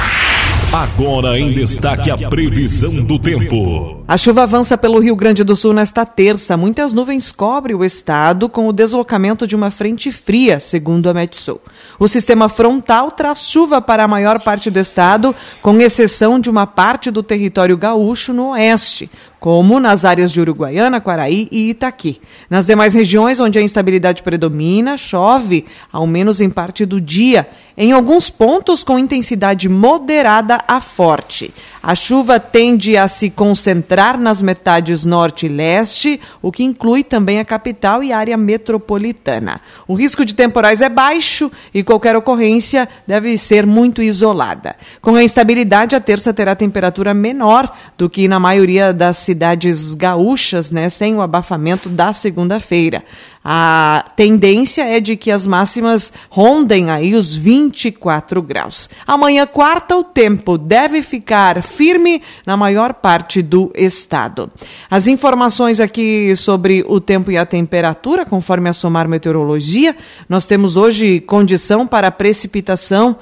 Agora 0.74 1.38
em 1.38 1.52
destaque 1.52 2.10
a 2.10 2.30
previsão 2.30 3.04
do 3.04 3.20
tempo. 3.20 4.01
A 4.08 4.18
chuva 4.18 4.44
avança 4.44 4.78
pelo 4.78 5.00
Rio 5.00 5.16
Grande 5.16 5.44
do 5.44 5.56
Sul 5.56 5.74
nesta 5.74 6.06
terça. 6.06 6.58
Muitas 6.58 6.92
nuvens 6.92 7.32
cobrem 7.32 7.76
o 7.76 7.86
estado 7.86 8.50
com 8.50 8.68
o 8.68 8.74
deslocamento 8.74 9.48
de 9.48 9.56
uma 9.56 9.72
frente 9.72 10.12
fria, 10.12 10.60
segundo 10.60 11.10
a 11.10 11.14
Metsul. 11.14 11.62
O 12.00 12.08
sistema 12.08 12.50
frontal 12.50 13.12
traz 13.12 13.48
chuva 13.48 13.82
para 13.82 14.04
a 14.04 14.08
maior 14.08 14.40
parte 14.40 14.70
do 14.70 14.80
estado, 14.80 15.34
com 15.62 15.80
exceção 15.80 16.40
de 16.40 16.50
uma 16.50 16.68
parte 16.68 17.10
do 17.12 17.24
território 17.24 17.78
gaúcho 17.78 18.34
no 18.34 18.50
oeste 18.50 19.10
como 19.42 19.80
nas 19.80 20.06
áreas 20.06 20.32
de 20.32 20.40
Uruguaiana, 20.40 21.02
Quaraí 21.02 21.48
e 21.52 21.72
Itaqui. 21.72 22.22
Nas 22.48 22.68
demais 22.68 22.94
regiões 22.94 23.40
onde 23.40 23.58
a 23.58 23.62
instabilidade 23.62 24.22
predomina, 24.22 24.98
chove, 24.98 25.66
ao 25.92 26.06
menos 26.06 26.40
em 26.40 26.48
parte 26.48 26.86
do 26.86 27.02
dia, 27.02 27.50
em 27.76 27.92
alguns 27.92 28.30
pontos 28.30 28.84
com 28.84 29.00
intensidade 29.00 29.68
moderada 29.68 30.60
a 30.68 30.80
forte. 30.80 31.52
A 31.82 31.96
chuva 31.96 32.40
tende 32.40 32.96
a 32.96 33.08
se 33.08 33.32
concentrar 33.32 33.91
nas 34.18 34.42
metades 34.42 35.04
norte 35.04 35.48
e 35.48 35.50
leste, 35.50 36.22
o 36.42 36.50
que 36.50 36.64
inclui 36.64 37.04
também 37.04 37.40
a 37.40 37.46
capital 37.46 38.02
e 38.02 38.14
área 38.14 38.38
metropolitana. 38.38 39.60
O 39.86 39.94
risco 39.94 40.24
de 40.24 40.34
temporais 40.34 40.80
é 40.80 40.88
baixo 40.88 41.52
e 41.74 41.84
qualquer 41.84 42.16
ocorrência 42.16 42.88
deve 43.06 43.38
ser 43.38 43.66
muito 43.66 44.02
isolada. 44.02 44.78
Com 45.02 45.16
a 45.16 45.24
instabilidade, 45.24 45.94
a 45.94 46.00
terça 46.00 46.34
terá 46.34 46.56
temperatura 46.56 47.14
menor 47.14 47.70
do 47.98 48.10
que 48.10 48.30
na 48.30 48.40
maioria 48.40 48.94
das 48.94 49.18
cidades 49.18 49.94
gaúchas, 49.94 50.72
né, 50.72 50.90
sem 50.90 51.18
o 51.18 51.22
abafamento 51.22 51.90
da 51.90 52.14
segunda-feira. 52.14 53.04
A 53.44 54.06
tendência 54.16 54.84
é 54.84 55.00
de 55.00 55.16
que 55.16 55.32
as 55.32 55.48
máximas 55.48 56.14
rondem 56.30 56.92
aí 56.92 57.16
os 57.16 57.36
24 57.36 58.40
graus. 58.40 58.88
Amanhã, 59.06 59.48
quarta, 59.48 59.98
o 59.98 60.04
tempo 60.04 60.60
deve 60.60 61.02
ficar 61.02 61.64
firme 61.64 62.22
na 62.46 62.56
maior 62.56 62.94
parte 62.94 63.42
do 63.42 63.72
estado. 63.74 64.52
As 64.90 65.08
informações 65.08 65.80
aqui 65.80 66.36
sobre 66.36 66.86
o 66.88 67.00
tempo 67.00 67.32
e 67.32 67.38
a 67.38 67.46
temperatura, 67.46 68.28
conforme 68.28 68.70
a 68.70 68.74
Somar 68.74 69.10
Meteorologia, 69.10 69.96
nós 70.30 70.46
temos 70.46 70.78
hoje 70.78 71.20
condição 71.20 71.88
para 71.88 72.12
precipitação 72.12 73.18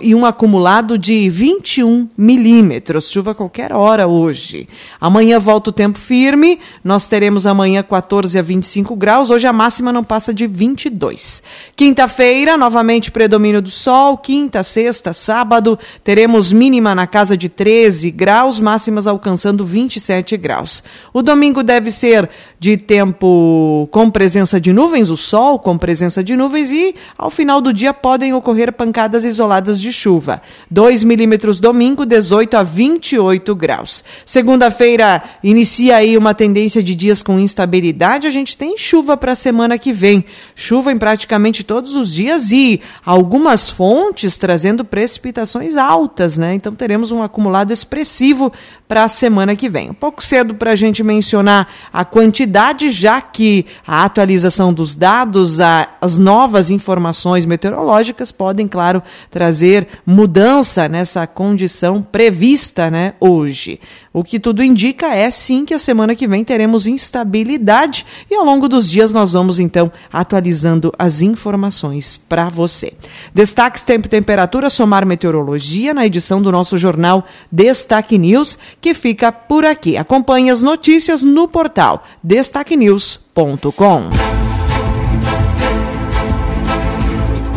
e 0.00 0.14
um 0.14 0.24
acumulado 0.24 0.96
de 0.96 1.28
21 1.28 2.08
milímetros. 2.16 3.10
Chuva 3.10 3.32
a 3.32 3.34
qualquer 3.34 3.72
hora 3.72 4.06
hoje. 4.06 4.68
Amanhã 5.00 5.40
volta 5.40 5.70
o 5.70 5.72
tempo 5.72 5.98
firme, 5.98 6.60
nós 6.84 7.08
teremos 7.08 7.46
amanhã 7.46 7.82
14 7.82 8.38
a 8.38 8.42
25 8.42 8.94
graus. 8.94 9.28
Hoje 9.28 9.46
a 9.46 9.55
máxima 9.56 9.92
não 9.92 10.04
passa 10.04 10.32
de 10.32 10.46
22. 10.46 11.42
Quinta-feira, 11.74 12.56
novamente 12.56 13.10
predomínio 13.10 13.60
do 13.60 13.70
sol. 13.70 14.16
Quinta, 14.18 14.62
sexta, 14.62 15.12
sábado, 15.12 15.78
teremos 16.04 16.52
mínima 16.52 16.94
na 16.94 17.06
casa 17.06 17.36
de 17.36 17.48
13 17.48 18.10
graus, 18.12 18.60
máximas 18.60 19.06
alcançando 19.06 19.64
27 19.64 20.36
graus. 20.36 20.84
O 21.12 21.22
domingo 21.22 21.62
deve 21.62 21.90
ser 21.90 22.30
de 22.58 22.76
tempo 22.76 23.88
com 23.90 24.10
presença 24.10 24.60
de 24.60 24.72
nuvens, 24.72 25.10
o 25.10 25.16
sol 25.16 25.58
com 25.58 25.76
presença 25.76 26.22
de 26.22 26.36
nuvens 26.36 26.70
e 26.70 26.94
ao 27.18 27.30
final 27.30 27.60
do 27.60 27.72
dia 27.72 27.92
podem 27.92 28.32
ocorrer 28.32 28.72
pancadas 28.72 29.24
isoladas 29.24 29.80
de 29.80 29.92
chuva. 29.92 30.42
2 30.70 31.02
milímetros 31.02 31.58
domingo, 31.58 32.04
18 32.04 32.56
a 32.56 32.62
28 32.62 33.54
graus. 33.54 34.04
Segunda-feira 34.24 35.22
inicia 35.42 35.96
aí 35.96 36.16
uma 36.16 36.34
tendência 36.34 36.82
de 36.82 36.94
dias 36.94 37.22
com 37.22 37.38
instabilidade. 37.38 38.26
A 38.26 38.30
gente 38.30 38.56
tem 38.56 38.76
chuva 38.76 39.16
para 39.16 39.34
semana 39.46 39.78
que 39.78 39.92
vem. 39.92 40.24
Chuva 40.56 40.90
em 40.90 40.98
praticamente 40.98 41.62
todos 41.62 41.94
os 41.94 42.12
dias 42.12 42.50
e 42.50 42.80
algumas 43.04 43.70
fontes 43.70 44.36
trazendo 44.36 44.84
precipitações 44.84 45.76
altas, 45.76 46.36
né? 46.36 46.52
Então 46.54 46.74
teremos 46.74 47.12
um 47.12 47.22
acumulado 47.22 47.72
expressivo 47.72 48.52
para 48.88 49.04
a 49.04 49.08
semana 49.08 49.54
que 49.54 49.68
vem. 49.68 49.90
Um 49.90 49.94
pouco 49.94 50.24
cedo 50.24 50.56
para 50.56 50.72
a 50.72 50.76
gente 50.76 51.04
mencionar 51.04 51.68
a 51.92 52.04
quantidade, 52.04 52.90
já 52.90 53.20
que 53.20 53.66
a 53.86 54.04
atualização 54.04 54.72
dos 54.72 54.96
dados, 54.96 55.60
a, 55.60 55.90
as 56.00 56.18
novas 56.18 56.68
informações 56.68 57.44
meteorológicas 57.44 58.32
podem, 58.32 58.66
claro, 58.66 59.00
trazer 59.30 59.86
mudança 60.04 60.88
nessa 60.88 61.24
condição 61.24 62.02
prevista 62.02 62.90
né, 62.90 63.14
hoje. 63.20 63.78
O 64.12 64.24
que 64.24 64.40
tudo 64.40 64.64
indica 64.64 65.14
é 65.14 65.30
sim 65.30 65.64
que 65.64 65.74
a 65.74 65.78
semana 65.78 66.14
que 66.14 66.26
vem 66.26 66.42
teremos 66.42 66.86
instabilidade 66.86 68.06
e 68.30 68.34
ao 68.34 68.46
longo 68.46 68.66
dos 68.66 68.90
dias 68.90 69.12
nós 69.12 69.34
vamos 69.36 69.58
então 69.58 69.92
atualizando 70.10 70.90
as 70.98 71.20
informações 71.20 72.18
para 72.26 72.48
você. 72.48 72.94
Destaques 73.34 73.84
tempo 73.84 74.06
e 74.06 74.08
temperatura, 74.08 74.70
somar 74.70 75.04
meteorologia 75.04 75.92
na 75.92 76.06
edição 76.06 76.40
do 76.40 76.50
nosso 76.50 76.78
jornal 76.78 77.26
Destaque 77.52 78.16
News, 78.16 78.58
que 78.80 78.94
fica 78.94 79.30
por 79.30 79.62
aqui. 79.66 79.98
Acompanhe 79.98 80.48
as 80.48 80.62
notícias 80.62 81.22
no 81.22 81.46
portal 81.46 82.02
destaquenews.com. 82.24 84.08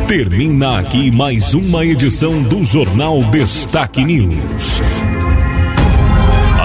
Termina 0.05 0.79
aqui 0.79 1.09
mais 1.11 1.53
uma 1.53 1.85
edição 1.85 2.41
do 2.43 2.61
Jornal 2.61 3.23
Destaque 3.25 4.03
News. 4.03 5.08